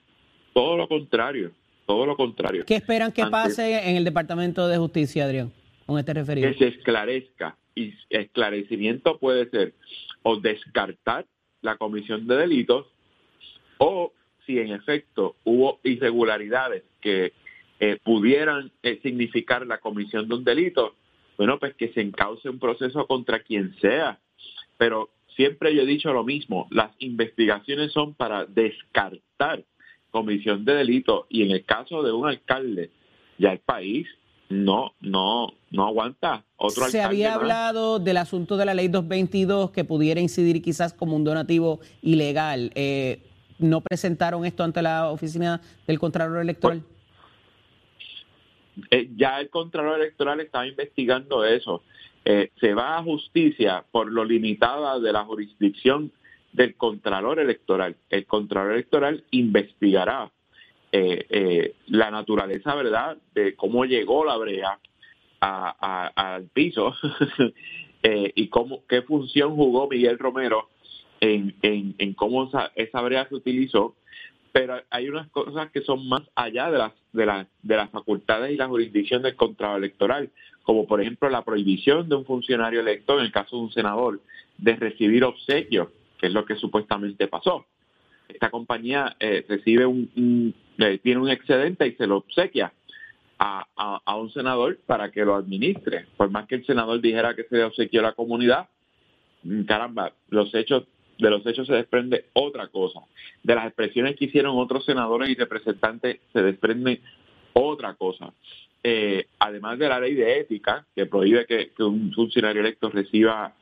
[0.58, 1.52] Todo lo contrario,
[1.86, 2.66] todo lo contrario.
[2.66, 5.54] ¿Qué esperan que pase en el Departamento de Justicia, Adrián,
[5.86, 6.50] con este referido?
[6.50, 7.56] que se esclarezca.
[7.76, 9.76] Y esclarecimiento puede ser
[10.24, 11.28] o descartar
[11.62, 12.88] la comisión de delitos
[13.78, 14.12] o
[14.48, 17.34] si en efecto hubo irregularidades que
[17.80, 20.96] eh, pudieran eh, significar la comisión de un delito,
[21.38, 24.18] bueno, pues que se encauce un proceso contra quien sea.
[24.80, 29.64] Pero siempre yo he dicho lo mismo, las investigaciones son para descartar
[30.18, 32.90] comisión de delito y en el caso de un alcalde,
[33.38, 34.08] ya el país
[34.50, 37.38] no no no aguanta otro Se había más.
[37.38, 42.72] hablado del asunto de la ley 222 que pudiera incidir quizás como un donativo ilegal.
[42.74, 43.22] Eh,
[43.60, 46.82] ¿No presentaron esto ante la oficina del Contralor Electoral?
[48.92, 51.84] Eh, ya el Contralor Electoral estaba investigando eso.
[52.26, 56.12] Eh, se va a justicia por lo limitada de la jurisdicción
[56.58, 57.96] del Contralor Electoral.
[58.10, 60.32] El Contralor Electoral investigará
[60.92, 64.80] eh, eh, la naturaleza, ¿verdad?, de cómo llegó la brea
[65.40, 66.96] al piso
[68.04, 70.70] eh, y cómo qué función jugó Miguel Romero
[71.22, 73.96] en, en, en cómo esa, esa brea se utilizó
[74.52, 78.52] pero hay unas cosas que son más allá de las de las de las facultades
[78.52, 80.32] y la jurisdicción del contrato electoral,
[80.64, 84.20] como por ejemplo la prohibición de un funcionario electo, en el caso de un senador,
[84.58, 87.66] de recibir obsequios, que es lo que supuestamente pasó.
[88.28, 92.72] Esta compañía eh, recibe un, un- eh, tiene un excedente y se lo obsequia
[93.40, 93.66] a,
[94.06, 96.06] a- un senador para que lo administre.
[96.18, 98.68] Por más que el senador dijera que se le obsequió a la comunidad,
[99.44, 100.84] mm, caramba, los hechos
[101.20, 103.00] de los hechos se desprende otra cosa.
[103.42, 107.02] De las expresiones que hicieron otros senadores y representantes se desprende
[107.54, 108.34] otra cosa.
[108.84, 113.54] Eh, además de la ley de ética, que prohíbe que, un funcionario electo reciba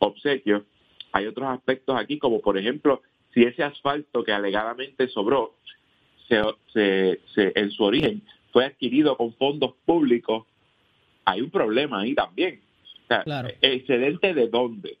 [0.00, 0.64] obsequios,
[1.12, 3.02] hay otros aspectos aquí, como por ejemplo,
[3.34, 5.54] si ese asfalto que alegadamente sobró,
[6.28, 6.40] se,
[6.72, 8.22] se- se- en su origen
[8.52, 10.46] fue adquirido con fondos públicos,
[11.24, 12.60] hay un problema ahí también.
[13.04, 13.48] O sea, Claro.
[13.60, 14.98] ¿excedente de dónde?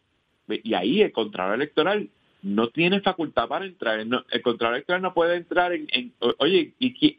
[0.48, 2.08] Y ahí el Contralor Electoral
[2.42, 4.04] no tiene facultad para entrar.
[4.06, 7.18] No- el Contralor Electoral no puede entrar en, en- oye, ¿y qué-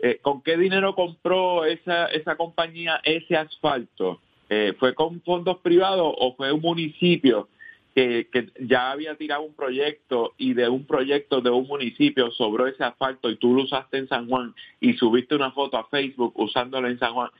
[0.00, 4.20] eh, con qué dinero compró esa, esa compañía ese asfalto?
[4.50, 7.48] Eh, ¿Fue con fondos privados o fue un municipio
[7.94, 8.26] que,
[8.60, 13.30] ya había tirado un proyecto y de un proyecto de un municipio sobró ese asfalto
[13.30, 16.98] y tú lo usaste en San Juan y subiste una foto a Facebook usándolo en
[16.98, 17.30] San Juan?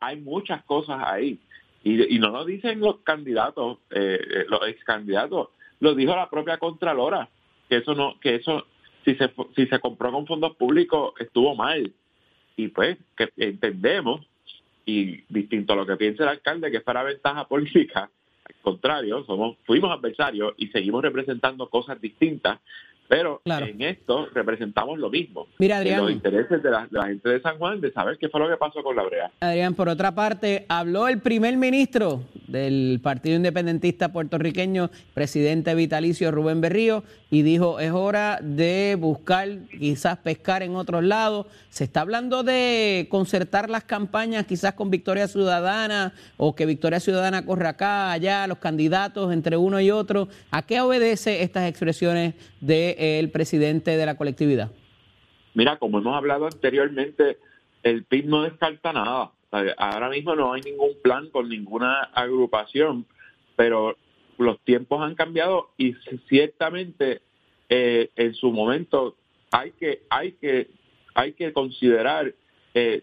[0.00, 1.38] Hay muchas cosas ahí.
[1.84, 5.48] Y, no lo dicen los candidatos, eh, eh, los ex candidatos,
[5.80, 7.28] lo dijo la propia Contralora,
[7.68, 8.66] que eso no, que eso,
[9.04, 11.92] si se, si se compró con fondos públicos, estuvo mal.
[12.56, 14.24] Y pues, que entendemos,
[14.86, 18.10] y distinto a lo que piensa el alcalde, que es para ventaja política,
[18.62, 22.58] contrario, somos, fuimos adversarios y seguimos representando cosas distintas,
[23.08, 23.66] Pero Claro.
[23.66, 25.46] en esto representamos lo mismo.
[25.58, 26.00] Mira, En Adrián.
[26.00, 28.48] Los intereses de la, de la gente de San Juan de saber qué fue lo
[28.48, 29.30] que pasó con la brea.
[29.40, 36.62] Adrián, por otra parte, habló el primer ministro del Partido Independentista puertorriqueño, presidente vitalicio Rubén
[36.62, 41.46] Berrío, y dijo, es hora de buscar, quizás pescar en otros lados.
[41.70, 47.46] Se está hablando de concertar las campañas quizás con Victoria Ciudadana o que Victoria Ciudadana
[47.46, 50.28] corra acá, allá, los candidatos entre uno y otro.
[50.50, 54.70] ¿A qué obedece estas expresiones del presidente de la colectividad?
[55.54, 57.38] Mira, como hemos hablado anteriormente,
[57.82, 59.30] el PIB no descarta nada.
[59.78, 63.06] Ahora mismo no hay ningún plan con ninguna agrupación,
[63.56, 63.96] pero
[64.42, 65.94] los tiempos han cambiado y
[66.28, 67.22] ciertamente
[67.68, 69.16] eh, en su momento
[69.50, 70.68] hay que hay que
[71.14, 72.34] hay que considerar
[72.74, 73.02] eh,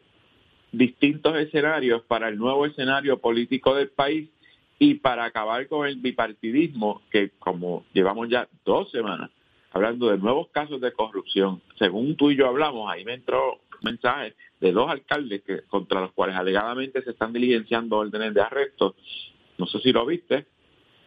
[0.71, 4.30] distintos escenarios para el nuevo escenario político del país
[4.78, 9.32] y para acabar con el bipartidismo que como llevamos ya dos semanas
[9.71, 11.62] hablando de nuevos casos de corrupción.
[11.78, 16.12] Según tú y yo hablamos, ahí me entró mensaje de dos alcaldes que contra los
[16.12, 18.95] cuales alegadamente se están diligenciando órdenes de arresto.
[19.58, 20.45] No sé si lo viste.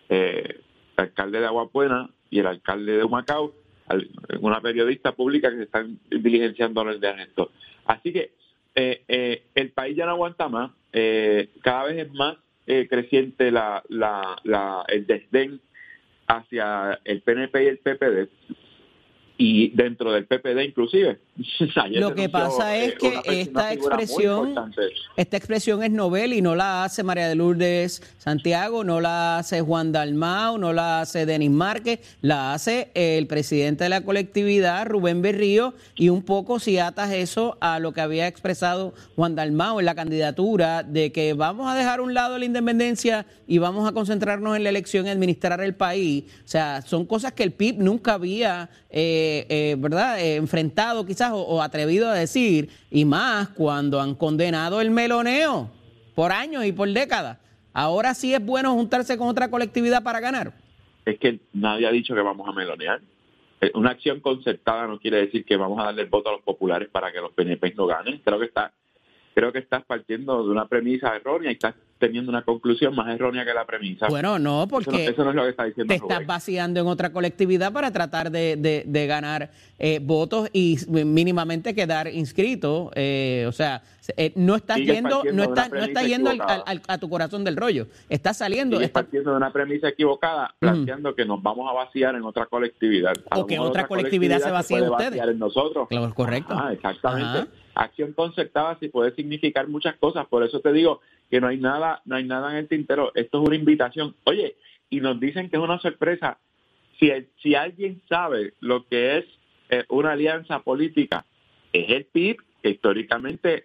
[0.08, 0.60] Eh,
[0.96, 3.54] el alcalde de Aguapuena y el alcalde de Humacao,
[4.40, 7.50] una periodista pública que se están diligenciando órdenes de arresto.
[7.84, 8.32] Así que
[8.74, 10.70] eh, eh, el país ya no aguanta más.
[10.92, 15.60] Eh, cada vez es más creciente la, la, la, el desdén
[16.28, 18.28] hacia el PNP y el PPD
[19.36, 21.18] y dentro del PPD inclusive.
[21.92, 24.72] Lo que pasa es eh, que una persona- esta expresión-.
[25.16, 29.62] Esta expresión es novel y no la hace María de Lourdes Santiago, no la hace
[29.62, 35.22] Juan Dalmau, no la hace Denis Márquez, la hace el presidente de la colectividad, Rubén
[35.22, 39.86] Berrío, y un poco si atas eso a lo que había expresado Juan Dalmau en
[39.86, 43.92] la candidatura de que vamos a dejar a un lado la independencia y vamos a
[43.92, 46.24] concentrarnos en la elección y administrar el país.
[46.44, 51.21] O sea, son cosas que el PIB nunca había, eh, eh, ¿verdad?, Eh, enfrentado quizás
[51.32, 55.70] o, atrevido a decir, y más cuando han condenado el meloneo
[56.14, 57.38] por años y por décadas.
[57.72, 60.52] Ahora sí es bueno juntarse con otra colectividad para ganar.
[61.04, 63.00] Es que nadie ha dicho que vamos a melonear.
[63.60, 66.42] Eh, Una acción concertada no quiere decir que vamos a darle el voto a los
[66.42, 68.20] populares para que los PNP no ganen.
[68.24, 68.72] Creo que está,
[69.34, 73.44] creo que estás partiendo de una premisa errónea y estás teniendo una conclusión más errónea
[73.44, 74.08] que la premisa.
[74.08, 76.26] Bueno, no, eso, no, porque eso no es lo que está diciendo te estás Rubén.
[76.26, 82.08] vaciando en otra colectividad para tratar de, de- de ganar eh, votos y mínimamente quedar
[82.08, 82.90] inscrito.
[82.96, 83.82] eh, o sea,
[84.16, 87.56] eh, no estás Sigues yendo, no estás, no estás yendo al- a tu corazón del
[87.56, 87.86] rollo.
[88.08, 88.80] Estás saliendo.
[88.80, 93.14] Estás- partiendo de una premisa equivocada, planteando que nos vamos a vaciar en otra colectividad.
[93.30, 95.10] A O que mejor otra colectividad se vacía en ustedes.
[95.10, 95.86] vaciar en nosotros.
[95.88, 96.52] Claro, correcto.
[96.58, 97.38] Ah, exactamente.
[97.38, 97.46] Ajá.
[97.74, 102.02] Acción concertada sí puede significar muchas cosas, por eso te digo que no hay nada,
[102.04, 103.12] no hay nada en el tintero.
[103.14, 104.14] Esto es una invitación.
[104.24, 104.56] Oye,
[104.90, 106.38] y nos dicen que es una sorpresa.
[107.00, 109.24] Si el- si alguien sabe lo que es
[109.70, 111.24] eh, una alianza política,
[111.72, 113.64] es el PIB que históricamente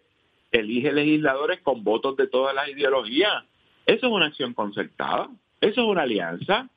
[0.54, 3.44] elige legisladores con votos de todas las ideologías.
[3.86, 5.28] Eso es una acción concertada.
[5.60, 6.70] Eso es una alianza.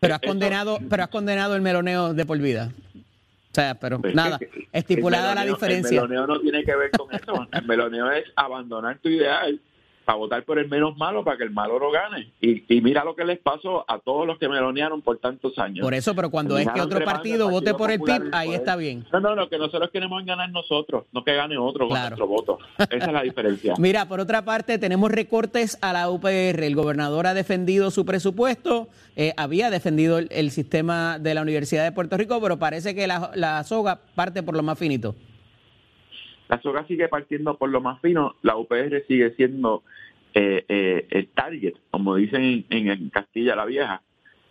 [0.00, 2.70] Pero has Eso- condenado, pero has condenado el meloneo de por vida.
[3.52, 6.00] O sea, pero Pues nada, que- que- estipulada el la meloneo- diferencia.
[6.00, 7.46] El meloneo no tiene que ver con eso.
[7.52, 9.60] El meloneo es abandonar tu ideal
[10.04, 12.32] para votar por el menos malo para que el malo lo gane.
[12.40, 15.82] Y, y mira lo que les pasó a todos los que melonearon por tantos años.
[15.84, 19.04] Por eso, pero cuando es que otro partido vote por el PIB, ahí está bien.
[19.12, 22.16] No, no, lo que nosotros queremos es ganar nosotros, no que gane otro con Claro.
[22.16, 22.58] nuestro voto.
[22.78, 23.74] Esa es la diferencia.
[23.78, 26.28] Mira, por otra parte, tenemos recortes a la UPR.
[26.64, 31.84] El gobernador ha defendido su presupuesto, eh, había defendido el, el sistema de la Universidad
[31.84, 35.14] de Puerto Rico, pero parece que la, la soga parte por lo más finito.
[36.52, 39.84] La soga sigue partiendo por lo más fino, la UPR sigue siendo
[40.34, 44.02] eh, eh, el target, como dicen en, Castilla la Vieja,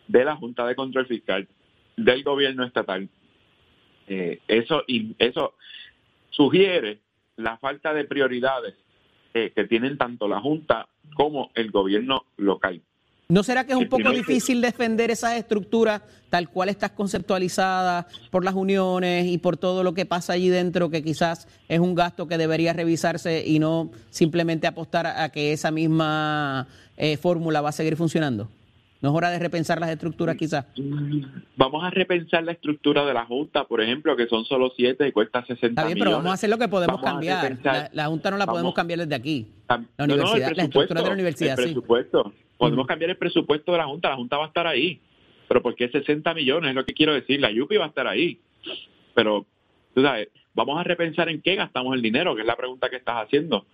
[0.08, 1.48] de la Junta de Control Fiscal,
[1.96, 3.08] del gobierno estatal.
[4.08, 4.84] Eh, eso,
[6.32, 7.02] sugiere
[7.36, 8.74] la falta de prioridades
[9.32, 12.82] que tienen tanto la Junta como el gobierno local.
[13.32, 18.44] ¿No será que es un poco difícil defender esas estructuras tal cual estás conceptualizadas por
[18.44, 22.28] las uniones y por todo lo que pasa allí dentro, que quizás es un gasto
[22.28, 26.68] que debería revisarse y no simplemente apostar a, que esa misma
[26.98, 28.50] eh, fórmula va a seguir funcionando?
[29.00, 30.66] ¿No es hora de repensar las estructuras quizás?
[31.56, 35.14] Vamos a repensar la estructura de la Junta, por ejemplo, que son solo siete y
[35.14, 36.04] cuesta 60 Está bien, millones.
[36.04, 37.58] pero vamos a hacer lo que podemos Vamos cambiar.
[37.64, 39.48] La, la Junta no la vamos- podemos cambiar desde aquí.
[39.70, 41.72] La no, no, el universidad, la estructura de la universidad, el sí.
[41.72, 42.34] presupuesto.
[42.62, 45.02] Podemos cambiar el presupuesto de la Junta, la Junta va a estar ahí.
[45.48, 46.70] Pero ¿por qué 60 millones?
[46.70, 47.42] Es lo que quiero decir.
[47.42, 48.40] La YUPI va a estar ahí.
[49.16, 49.46] Pero
[49.94, 52.96] Tú sabes, vamos a repensar en qué gastamos el dinero, que es la pregunta que
[52.96, 53.66] estás haciendo.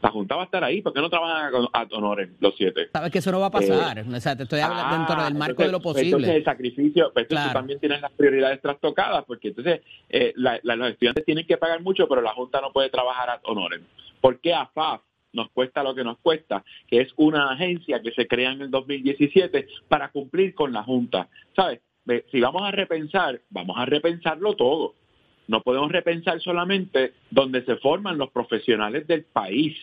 [0.00, 2.88] La Junta va a estar ahí, ¿por qué no trabajan a, a honores los siete?
[2.94, 3.98] Sabes que eso no va a pasar.
[4.08, 6.10] o sea, te estoy hablando Ah, dentro del marco entonces- de lo pues posible.
[6.16, 7.48] Entonces el sacrificio, pues Claro.
[7.50, 11.58] tú también tienes las prioridades trastocadas, porque entonces eh, la- la- los estudiantes tienen que
[11.58, 13.82] pagar mucho, pero la Junta no puede trabajar a honores.
[14.22, 15.02] ¿Por qué AFAF
[15.36, 16.64] nos cuesta lo que nos cuesta?
[16.88, 21.28] Que es una agencia que se crea en el 2017 para cumplir con la Junta.
[21.54, 21.80] ¿Sabes?
[22.32, 24.94] Si vamos a repensar, vamos a repensarlo todo.
[25.48, 29.76] No podemos repensar solamente donde se forman los profesionales del país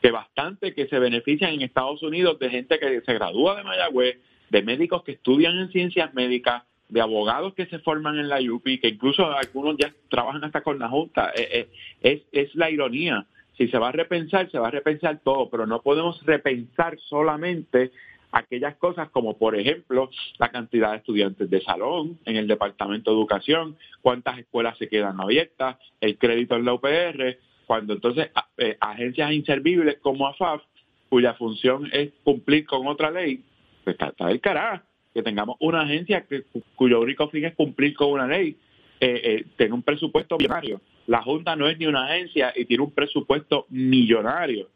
[0.00, 4.18] que bastante que se benefician en Estados Unidos de gente que se gradúa de Mayagüez,
[4.50, 8.78] de médicos que estudian en ciencias médicas, de abogados que se forman en la UPI,
[8.78, 11.32] que incluso algunos ya trabajan hasta con la Junta.
[11.34, 11.68] Eh, eh,
[12.02, 13.26] es, es la ironía.
[13.56, 17.90] Si se va a repensar, se va a repensar todo, pero no podemos repensar solamente
[18.32, 23.16] aquellas cosas como, por ejemplo, la cantidad de estudiantes de salón en el Departamento de
[23.18, 27.36] Educación, cuántas escuelas se quedan abiertas, el crédito en la UPR,
[27.66, 30.62] cuando entonces eh, agencias inservibles como AFAF,
[31.10, 33.44] cuya función es cumplir con otra ley,
[33.84, 37.92] pues está, del carajo que tengamos una agencia que, cu- cuyo único fin es cumplir
[37.94, 38.56] con una ley,
[38.98, 40.80] eh, eh, tener un presupuesto millonario.
[41.06, 44.68] La Junta no es ni una agencia y tiene un presupuesto millonario.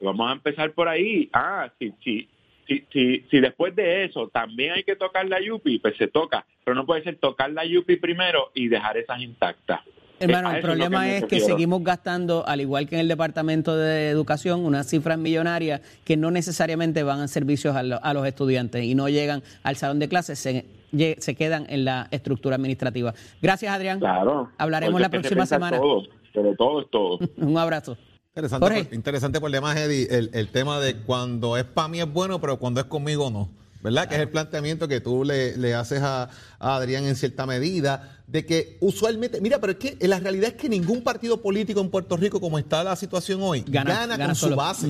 [0.00, 1.28] Vamos a empezar por ahí.
[1.32, 2.28] Ah, si, si,
[2.66, 6.44] si, si, si después de eso también hay que tocar la UPI, pues se toca.
[6.64, 9.80] Pero no puede ser tocar la UPI primero y dejar esas intactas.
[10.18, 12.94] Hermano, Eh, a el eso es problema me es que seguimos gastando, al igual que
[12.94, 17.82] en el Departamento de Educación, unas cifras millonarias que no necesariamente van a servicios a,
[17.82, 20.64] lo- a los estudiantes y no llegan al salón de clases, se,
[21.18, 23.14] se quedan en la estructura administrativa.
[23.42, 23.98] Gracias, Adrián.
[23.98, 24.50] Claro.
[24.58, 25.78] Hablaremos la próxima semana.
[25.78, 26.02] Todo,
[26.34, 27.18] pero todo es todo.
[27.36, 27.96] Un abrazo.
[28.34, 28.84] Interesante, Jorge.
[28.84, 32.38] por, interesante por demás, Eddie, el, el tema de cuando es para mí es bueno,
[32.40, 33.48] pero cuando es conmigo no.
[33.82, 34.08] ¿Verdad?
[34.08, 36.24] Que es el planteamiento que tú le, le haces a,
[36.58, 40.54] a Adrián en cierta medida, de que usualmente, mira, pero es que la realidad es
[40.54, 44.26] que ningún partido político en Puerto Rico, como está la situación hoy, Gana- gana, gana
[44.26, 44.52] con solo.
[44.54, 44.86] su base.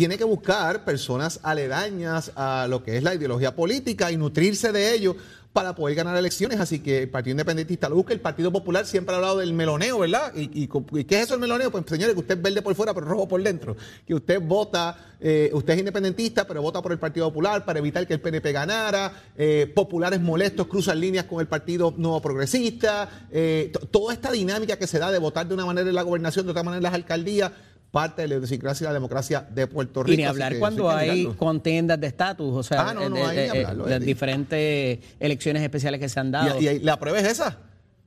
[0.00, 4.94] Tiene que buscar personas aledañas a lo que es la ideología política y nutrirse de
[4.94, 5.14] ello
[5.52, 6.58] para poder ganar elecciones.
[6.58, 8.14] Así que el Partido Independentista lo busca.
[8.14, 10.32] El Partido Popular siempre ha hablado del meloneo, ¿verdad?
[10.34, 10.68] ¿Y,
[11.04, 11.70] qué es eso el meloneo?
[11.70, 13.76] Pues señores, que usted es verde por fuera, pero rojo por dentro.
[14.06, 18.06] Que usted vota, eh, usted es independentista, pero vota por el Partido Popular para evitar
[18.06, 19.12] que el PNP ganara.
[19.36, 23.26] Eh, populares molestos cruzan líneas con el Partido Nuevo Progresista.
[23.30, 26.02] Eh, to- toda esta dinámica que se da de votar de una manera en la
[26.02, 27.52] gobernación, de otra manera en las alcaldías,
[27.90, 30.14] parte de la idiosincrasia y la democracia de Puerto Rico.
[30.14, 33.16] Y ni hablar que cuando hay que contiendas de estatus, o sea, Ah, no, no,
[33.16, 34.06] de- ahí de- ni hablarlo, de Eddie.
[34.06, 36.60] diferentes elecciones especiales que se han dado.
[36.60, 37.58] Y, y la prueba es esa.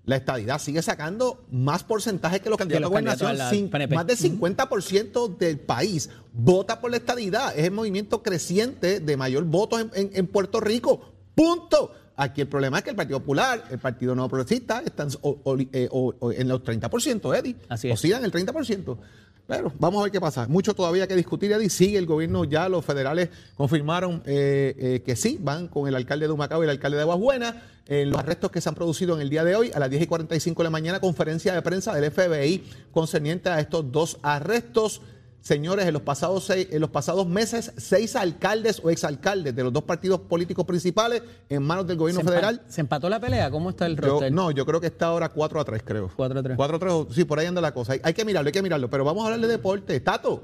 [0.06, 3.28] La estadidad sigue sacando más porcentaje que los candidatos los a gobernación.
[3.30, 7.58] candidatos a la más del 50% del país vota por la estadidad.
[7.58, 11.14] Es el movimiento creciente de mayor votos en, en- en Puerto Rico.
[11.36, 11.94] Punto.
[12.16, 15.58] Aquí el problema es que el Partido Popular, el Partido Nuevo Progresista están o- o-
[15.58, 17.56] eh, o en los 30%, Eddie.
[17.70, 17.94] Así es.
[17.94, 18.98] Oscilan el 30%.
[19.46, 20.48] Pero vamos a ver qué pasa.
[20.48, 21.70] Mucho todavía que discutir, Eddie.
[21.70, 26.28] Sigue el gobierno, ya los federales confirmaron eh, eh, que sí, van con el alcalde
[26.28, 27.62] de Humacao y el alcalde de Aguajuena.
[27.86, 30.04] En los arrestos que se han producido en el día de hoy, a las 10
[30.04, 35.02] y 45 de la mañana, conferencia de prensa del FBI concerniente a estos dos arrestos.
[35.44, 39.74] Señores, en los pasados seis- en los pasados meses, seis alcaldes o exalcaldes de los
[39.74, 42.62] dos partidos políticos principales en manos del gobierno ¿Se empa- federal.
[42.70, 43.52] ¿Se empató la pelea?
[43.52, 44.32] ¿Cómo está el Yo- roster?
[44.32, 46.10] no, yo creo que está ahora 4 a 3, creo.
[46.16, 46.56] 4 a 3.
[46.56, 47.92] 4 a 3, sí, por ahí anda la cosa.
[47.92, 48.90] Hay, hay que mirarlo, hay que mirarlo.
[48.90, 50.00] Pero vamos a hablar de deporte.
[50.00, 50.42] Tato.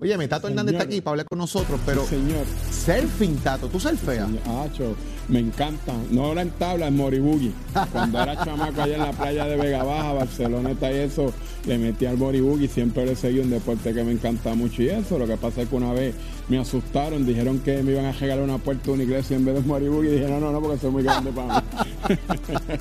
[0.00, 2.44] Óyeme, Tato Hernández está aquí para hablar con nosotros, pero Sí, señor.
[2.70, 4.28] surfing, Tato, ¿tú surfeas?
[4.64, 4.96] Acho,
[5.28, 5.94] me encanta.
[6.10, 7.54] No ahora en tabla, en Moribugi.
[7.92, 11.32] Cuando era chamaco allá en la playa de Vega Baja, Barceloneta y eso,
[11.66, 12.66] le metí al Moribugi.
[12.66, 15.16] Siempre le seguí un deporte que me encanta mucho y eso.
[15.16, 16.12] Lo que pasa es que una vez
[16.48, 19.54] me asustaron, dijeron que me iban a regalar una puerta de una iglesia en vez
[19.54, 20.08] de un Moribugi.
[20.08, 21.66] Y dije, no, no, no, porque soy muy grande para mí.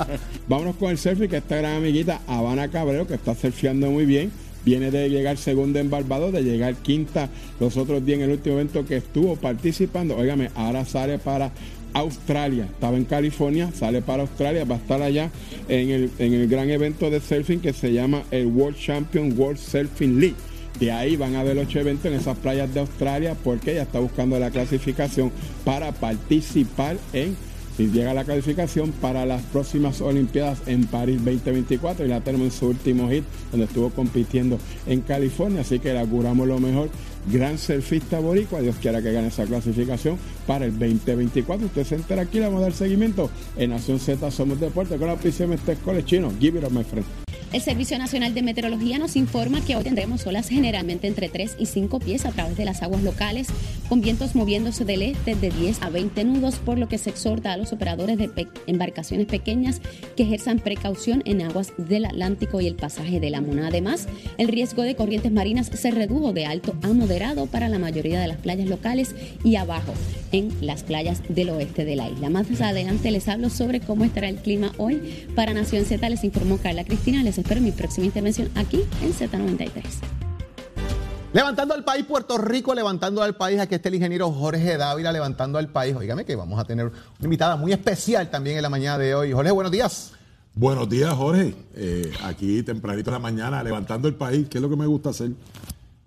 [0.47, 4.32] Vámonos con el surfing, que esta gran amiguita Habana Cabrero, que está surfeando muy bien.
[4.65, 8.56] Viene de llegar segunda en Barbados, de llegar quinta los otros días en el último
[8.56, 10.15] evento que estuvo participando.
[10.15, 11.52] Óigame, ahora sale para
[11.93, 12.65] Australia.
[12.65, 15.32] Estaba en California, sale para Australia, va a estar allá
[15.67, 19.60] en el, en el gran evento de surfing que se llama el World Champion World
[19.60, 20.36] Surfing League.
[20.80, 23.99] De ahí van a haber ocho eventos en esas playas de Australia porque ella está
[23.99, 25.32] buscando la clasificación
[25.63, 27.36] para participar en
[27.76, 32.52] si llega la clasificación para las próximas Olimpiadas en París 2024 y la tenemos en
[32.52, 36.90] su último hit donde estuvo compitiendo en California, así que le auguramos lo mejor.
[37.32, 41.68] Gran surfista boricua, Dios quiera que gane esa clasificación para el 2024.
[41.68, 45.08] Usted se entera aquí, le vamos a dar seguimiento en Nación Z Somos Deporte con
[45.08, 46.32] la auspicio de este College Chino.
[46.39, 47.22] Give it up, my friend.
[47.54, 51.68] El Servicio Nacional de Meteorología nos informa que hoy tendremos olas generalmente entre 3 y
[51.68, 53.47] 5 pies a través de las aguas locales
[53.88, 57.54] con vientos moviéndose del este de 10 a 20 nudos, por lo que se exhorta
[57.54, 59.82] a los operadores de embarcaciones pequeñas
[60.18, 63.68] que ejerzan precaución en aguas del Atlántico y el pasaje de la Mona.
[63.68, 64.08] Además,
[64.39, 68.30] el riesgo de corrientes marinas se redujo de alto a moderado para la mayoría de
[68.30, 69.93] las playas locales y abajo
[70.34, 72.30] en las playas del oeste de la isla.
[72.30, 75.28] Más adelante les hablo sobre cómo estará el clima hoy.
[75.36, 77.24] Para Nación Z les informó Carla Cristina.
[77.24, 79.72] Les espero en mi próxima intervención aquí en Z93.
[81.34, 83.60] Levantando al país, Puerto Rico, levantando al país.
[83.60, 85.96] Aquí está el ingeniero Jorge Dávila levantando al país.
[85.96, 89.32] Óigame que vamos a tener una invitada muy especial también en la mañana de hoy.
[89.32, 90.12] Jorge, buenos días.
[90.56, 91.56] Buenos días, Jorge.
[91.76, 95.10] Eh, aquí tempranito en la mañana, levantando el país, que es lo que me gusta
[95.10, 95.32] hacer.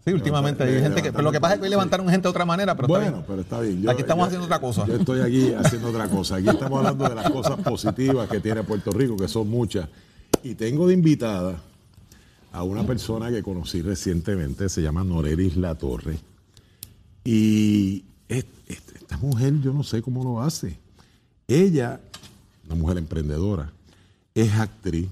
[0.06, 1.10] Sí, últimamente hay Eh, gente que.
[1.10, 3.12] Pero lo que pasa es que hoy levantaron gente de otra manera, pero está bueno,
[3.16, 3.24] bien.
[3.26, 3.82] pero está bien.
[3.82, 4.86] Yo- Aquí estamos yo- haciendo otra cosa.
[4.86, 6.36] Yo estoy aquí haciendo otra cosa.
[6.36, 9.88] Aquí estamos hablando de las cosas positivas que tiene Puerto Rico, que son muchas.
[10.44, 11.56] Y tengo de invitada
[12.52, 16.18] a una persona que conocí recientemente, se llama Noreris La Torre.
[17.24, 20.78] Y es- es- esta mujer, yo no sé cómo lo hace.
[21.48, 22.00] Ella,
[22.66, 23.72] una mujer emprendedora,
[24.36, 25.08] es actriz,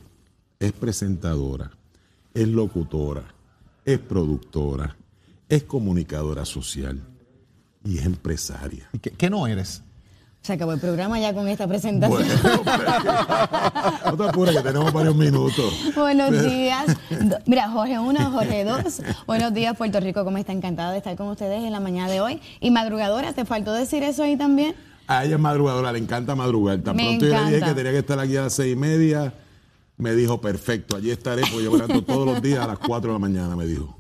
[0.61, 1.73] es presentadora,
[2.33, 3.25] es locutora,
[3.85, 4.97] es productora,
[5.49, 7.01] es comunicadora social
[7.85, 8.89] y es empresaria.
[8.93, 9.83] ¿Y ¿Qué, qué no eres?
[10.43, 12.23] Se acabó el programa ya con esta presentación.
[14.05, 15.73] No te apures que tenemos varios minutos.
[15.97, 16.85] Buenos días.
[17.47, 19.03] Mira, Jorge 1, Jorge 2.
[19.27, 20.25] Buenos días, Puerto Rico.
[20.25, 20.53] ¿Cómo está?
[20.53, 22.41] Encantada de estar con ustedes en la mañana de hoy.
[22.61, 24.75] Y madrugadora, ¿te faltó decir eso ahí también?
[25.07, 26.81] A ella es madrugadora, le encanta madrugar.
[26.81, 27.67] Tan Me pronto yo le dije encanta.
[27.69, 29.33] que tenía que estar aquí a las seis y media,
[29.97, 33.13] me dijo, perfecto, allí estaré, porque yo me levanto todos los días a las cuatro
[33.13, 33.97] de la mañana, me dijo.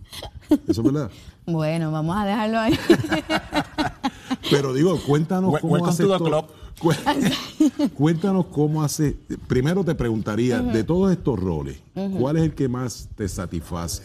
[0.68, 1.11] ¿Eso es verdad?
[1.47, 2.78] Bueno, vamos a dejarlo ahí.
[4.51, 6.45] Pero digo, cuéntanos cómo welcome hace to the esto- club.
[6.80, 9.16] Cué- Cuéntanos cómo hace.
[9.47, 11.78] Primero te preguntaría, de todos estos roles,
[12.18, 14.03] ¿cuál es el que más te satisface?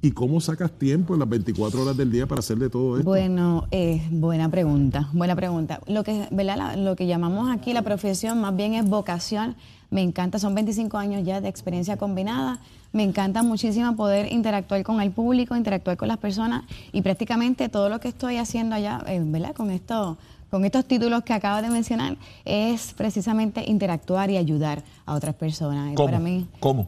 [0.00, 3.08] ¿Y cómo sacas tiempo en las 24 horas del día para hacer de todo esto?
[3.10, 5.80] Bueno, eh, buena pregunta, buena pregunta.
[5.88, 6.56] Lo que, ¿verdad?
[6.56, 9.56] La- lo que llamamos aquí la profesión más bien es vocación.
[9.90, 12.60] Me encanta, son 25 años ya de experiencia combinada.
[12.92, 17.88] Me encanta muchísimo poder interactuar con el público, interactuar con las personas y prácticamente todo
[17.88, 19.52] lo que estoy haciendo allá, eh, ¿verdad?
[19.52, 20.16] Con esto,
[20.48, 25.90] con estos títulos que acabas de mencionar, es precisamente interactuar y ayudar a otras personas.
[25.92, 26.06] Y ¿Cómo?
[26.06, 26.86] Para mí, ¿Cómo?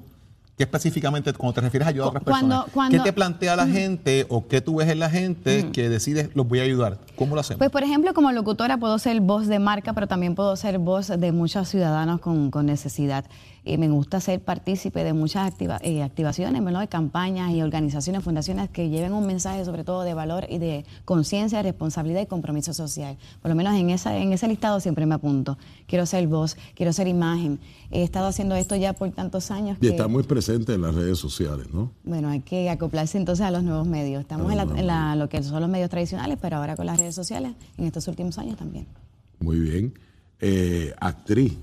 [0.61, 2.75] ¿Qué específicamente cuando te refieres a ayudar a otras Cuando- personas?
[2.75, 6.29] cuando- ¿Qué te plantea la gente o qué tú ves en la gente que decides
[6.35, 6.99] los voy a ayudar?
[7.17, 7.57] ¿Cómo lo hacemos?
[7.61, 11.09] Pues, por ejemplo, como locutora puedo ser voz de marca, pero también puedo ser voz
[11.19, 13.25] de muchos ciudadanos con, con necesidad.
[13.65, 16.81] Y me gusta ser partícipe de muchas activa- eh, activaciones, ¿verdad?
[16.81, 20.85] de campañas y organizaciones, fundaciones que lleven un mensaje sobre todo de valor y de
[21.05, 23.19] conciencia, responsabilidad y compromiso social.
[23.43, 25.59] Por lo menos en, esa, en ese listado siempre me apunto.
[25.87, 27.59] Quiero ser voz, quiero ser imagen.
[27.91, 29.89] He estado haciendo esto ya por tantos años Y que...
[29.89, 31.91] está muy presente en las redes sociales, ¿no?
[32.05, 34.21] Bueno, hay que acoplarse entonces a los nuevos medios.
[34.23, 36.99] Estamos en, la- en la- lo que son los medios tradicionales, pero ahora con las
[36.99, 38.87] redes sociales, en estos últimos años también.
[39.41, 39.93] Muy bien.
[40.41, 41.57] Eh, actriz.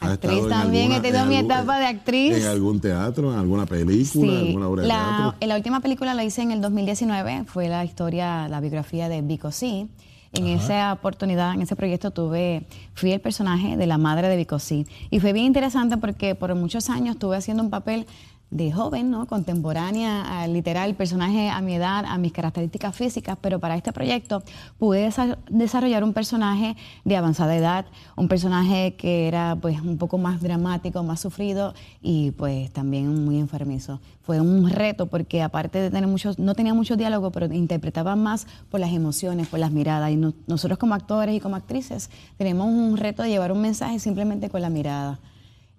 [0.00, 2.36] ¿Has Actriz en también, he alguna- tenido en mi algún- etapa de actriz.
[2.38, 5.46] ¿En algún teatro, en alguna película, en alguna obra de la, teatro?
[5.48, 9.52] la última película la hice en el 2019, fue la historia, la biografía de Vico
[9.52, 9.86] C.
[10.32, 14.60] En esa oportunidad, en ese proyecto tuve, fui el personaje de la madre de Vico
[14.60, 14.86] C.
[15.10, 18.06] Y fue bien interesante porque por muchos años estuve haciendo un papel
[18.50, 19.26] de joven, ¿no?
[19.26, 24.42] contemporánea, literal, personaje a mi edad, a mis características físicas, pero para este proyecto
[24.78, 27.86] pude desa- desarrollar un personaje de avanzada edad,
[28.16, 33.38] un personaje que era pues un poco más dramático, más sufrido y pues también muy
[33.38, 34.00] enfermizo.
[34.22, 38.46] Fue un reto porque aparte de tener muchos, no tenía mucho diálogo, pero interpretaba más
[38.68, 42.66] por las emociones, por las miradas y no- nosotros como actores y como actrices tenemos
[42.66, 45.20] un reto de llevar un mensaje simplemente con la mirada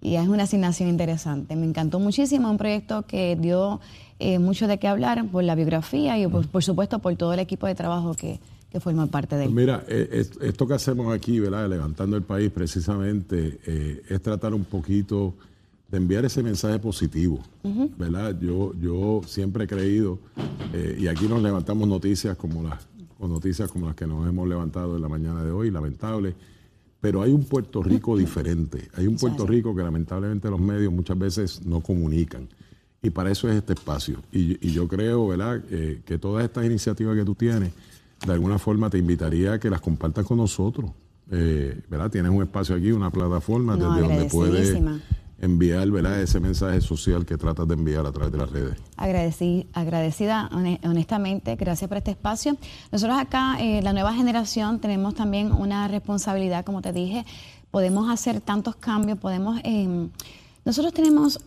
[0.02, 1.54] y es una asignación interesante.
[1.56, 3.80] Me encantó muchísimo, un proyecto que dio
[4.18, 7.38] eh, mucho de qué hablar por la biografía y por, por supuesto por todo el
[7.40, 8.38] equipo de trabajo que,
[8.70, 9.54] que forma parte de Pues él.
[9.54, 11.68] mira, eh, es- esto que hacemos aquí, ¿verdad?
[11.70, 15.34] Levantando el país, precisamente, eh, es tratar un poquito
[15.90, 17.38] de enviar ese mensaje positivo,
[17.98, 18.34] ¿verdad?
[18.40, 20.18] Yo, yo siempre he creído,
[20.72, 22.88] eh, y aquí nos levantamos noticias como las,
[23.20, 26.34] o noticias como las que nos hemos levantado en la mañana de hoy, lamentable,
[27.02, 31.18] pero hay un Puerto Rico diferente, hay un Puerto Rico que lamentablemente los medios muchas
[31.18, 32.48] veces no comunican.
[33.02, 34.22] Y para eso es este espacio.
[34.30, 37.72] Y, y yo creo, ¿verdad?, eh, que todas estas iniciativas que tú tienes,
[38.24, 40.92] de alguna forma te invitaría a que las compartas con nosotros.
[41.32, 42.08] Eh, ¿Verdad?
[42.08, 44.78] Tienes un espacio aquí, una plataforma No, desde donde puedes.
[45.42, 48.78] Enviar, ¿verdad?, ese mensaje social que tratas de enviar a través de las redes.
[48.96, 52.56] Agradeci- agradecida hone- honestamente, gracias por este espacio.
[52.90, 57.26] Nosotros acá, eh, la nueva generación, tenemos también una responsabilidad, como te dije,
[57.70, 60.08] podemos hacer tantos cambios, podemos, eh,
[60.64, 61.40] nosotros tenemos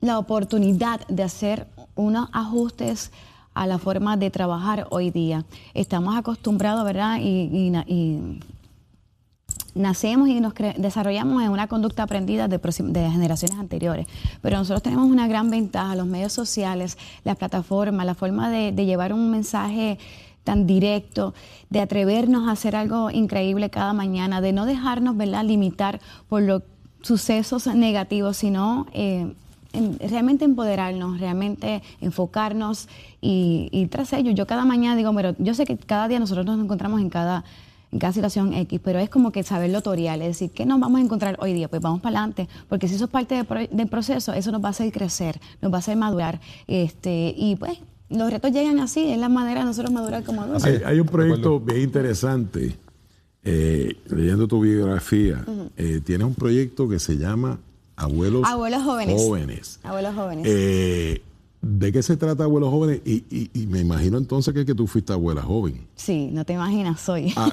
[0.00, 1.66] la oportunidad de hacer
[1.96, 3.10] unos ajustes
[3.54, 5.44] a la forma de trabajar hoy día.
[5.74, 7.18] Estamos acostumbrados, ¿verdad?
[7.20, 8.40] Y, y
[9.74, 12.58] nacemos y nos desarrollamos en una conducta aprendida de,
[13.10, 14.06] generaciones anteriores.
[14.40, 19.12] Pero nosotros tenemos una gran ventaja, los medios sociales, las plataformas, la forma de, llevar
[19.12, 19.98] un mensaje
[20.44, 21.34] tan directo,
[21.70, 26.62] de atrevernos a hacer algo increíble cada mañana, de no dejarnos limitar por los
[27.02, 29.32] sucesos negativos, sino eh,
[29.72, 32.88] en- realmente empoderarnos, realmente enfocarnos
[33.20, 36.44] y, y tras ello, yo cada mañana digo, pero yo sé que cada día nosotros
[36.44, 37.44] nos encontramos en cada
[37.98, 41.04] cada situación X, pero es como que saberlo torear, es decir, ¿qué nos vamos a
[41.04, 41.68] encontrar hoy día?
[41.68, 44.62] Pues vamos para adelante, porque si eso es parte de pro- del proceso, eso nos
[44.62, 47.78] va a hacer crecer, nos va a hacer madurar, este, y pues
[48.08, 50.64] los retos llegan así, es la manera de nosotros madurar como adultos.
[50.64, 52.76] Hay, hay un proyecto bien interesante,
[53.44, 55.44] eh, leyendo tu biografía,
[55.76, 57.58] eh, tienes un proyecto que se llama
[57.96, 59.20] Abuelos, Abuelos jóvenes.
[59.20, 59.80] Jóvenes.
[59.82, 60.46] Abuelos jóvenes.
[60.48, 61.22] Eh,
[61.62, 63.02] ¿De qué se trata Abuelos Jóvenes?
[63.04, 65.86] Y, y- y me imagino entonces que, que tú fuiste abuela joven.
[65.94, 67.32] sí, no te imaginas, soy.
[67.36, 67.52] Ah,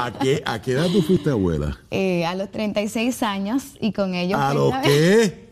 [0.00, 1.78] ¿A qué, ¿A qué edad tú fuiste abuela?
[1.90, 4.38] Eh, a los 36 años y con ellos...
[4.40, 5.50] ¿A los qué?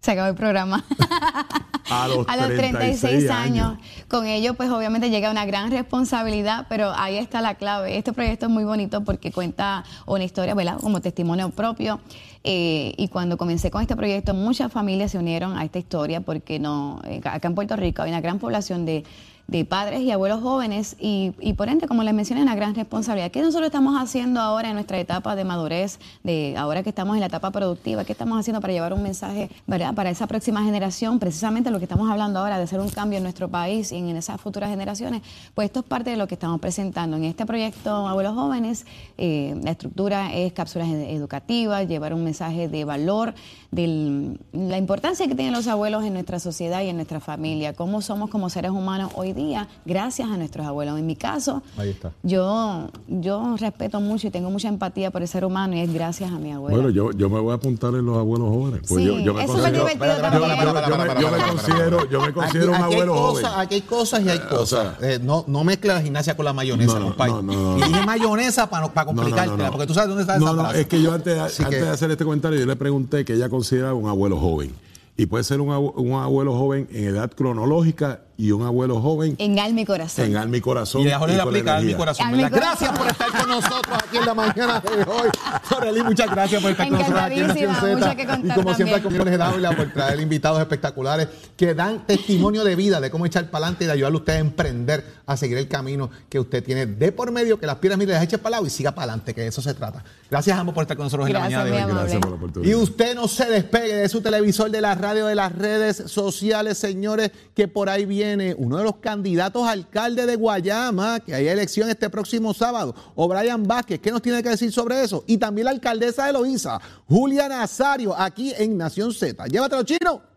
[0.00, 0.84] Se acabó el programa.
[1.90, 3.78] A los, a los 36 años.
[4.08, 7.96] Con ello, pues obviamente llega una gran responsabilidad, pero ahí está la clave.
[7.96, 10.78] Este proyecto es muy bonito porque cuenta una historia, ¿verdad?
[10.80, 12.00] Como testimonio propio.
[12.44, 16.58] Eh, y cuando comencé con este proyecto, muchas familias se unieron a esta historia porque
[16.58, 19.04] no, eh, acá en Puerto Rico hay una gran población de,
[19.52, 23.30] de padres y abuelos jóvenes y, por ende, como les mencioné, una gran responsabilidad.
[23.30, 27.20] ¿Qué nosotros estamos haciendo ahora en nuestra etapa de madurez, de ahora que estamos en
[27.20, 28.04] la etapa productiva?
[28.04, 31.18] ¿Qué estamos haciendo para llevar un mensaje, verdad, para esa próxima generación?
[31.18, 34.16] Precisamente lo que estamos hablando ahora de hacer un cambio en nuestro país y en
[34.16, 35.20] esas futuras generaciones,
[35.54, 38.86] pues esto es parte de lo que estamos presentando en este proyecto Abuelos Jóvenes.
[39.18, 43.34] eh, la estructura es cápsulas ed- educativas, llevar un mensaje de valor,
[43.70, 48.00] de la importancia que tienen los abuelos en nuestra sociedad y en nuestra familia, cómo
[48.00, 49.41] somos como seres humanos hoy día
[49.84, 50.98] gracias a nuestros abuelos.
[50.98, 52.12] En mi caso, Ahí está.
[52.22, 56.30] yo, yo respeto mucho y tengo mucha empatía por el ser humano y es gracias
[56.32, 56.76] a mi abuela.
[56.76, 58.80] Bueno, yo, yo me voy a apuntar en los abuelos jóvenes.
[58.88, 59.98] Pues Sí, yo, yo me divertido yo- también.
[60.00, 63.42] yo- yo me- considero, yo me Aquí, considero un aquí hay abuelo joven.
[63.44, 64.96] cosas, aquí hay cosas y hay o cosas.
[64.98, 67.32] sea- Eh, no, no mezcla la gimnasia con la mayonesa, No, no, compadre.
[67.32, 67.78] no, no, no.
[67.78, 69.72] Y dije mayonesa para, para No, no, no, complicártela, no.
[69.72, 70.80] porque tú sabes dónde está No, esa no, frase.
[70.82, 73.48] es que yo antes, antes que- de hacer este comentario, yo le pregunté que ella
[73.48, 74.72] considera un abuelo joven.
[75.16, 79.56] Y puede ser un, un abuelo joven en edad cronológica y un abuelo joven En
[79.60, 80.24] alma y corazón.
[80.24, 81.02] en alma y corazón.
[81.02, 81.96] Y a Jorge le con aplica al mi energía.
[81.96, 82.26] corazón.
[82.26, 82.58] Al mi ¿verdad?
[82.58, 82.88] corazón.
[82.88, 85.28] Gracias por estar con nosotros aquí en la mañana de hoy.
[85.68, 88.06] Soreli, muchas gracias por estar con nosotros aquí en Nación Encantadísima, Z.
[88.06, 92.04] mucho que contar Y como siempre, con Jorge Dávila por traer invitados espectaculares que dan
[92.04, 95.04] testimonio de vida, de cómo echar para adelante y de ayudarle a usted a emprender,
[95.32, 98.22] a seguir el camino que usted tiene de por medio, que las piernas mire, las
[98.22, 100.04] eche para el lado y siga para adelante, que de eso se trata.
[100.30, 101.82] Gracias a ambos por estar con nosotros Gracias, en la mañana de hoy.
[101.82, 102.00] amable.
[102.02, 102.70] Gracias por la oportunidad.
[102.70, 106.78] Y usted no se despegue de su televisor, de la radio, de las redes sociales,
[106.78, 111.48] señores, que por ahí viene uno de los candidatos a alcalde de Guayama, que hay
[111.48, 114.00] elección este próximo sábado, O'Brien Vázquez.
[114.00, 115.24] ¿Qué nos tiene que decir sobre eso?
[115.26, 119.46] Y también la alcaldesa de Loíza, Julia Nazario, aquí en Nación Z.
[119.46, 120.31] Llévatelo, chino.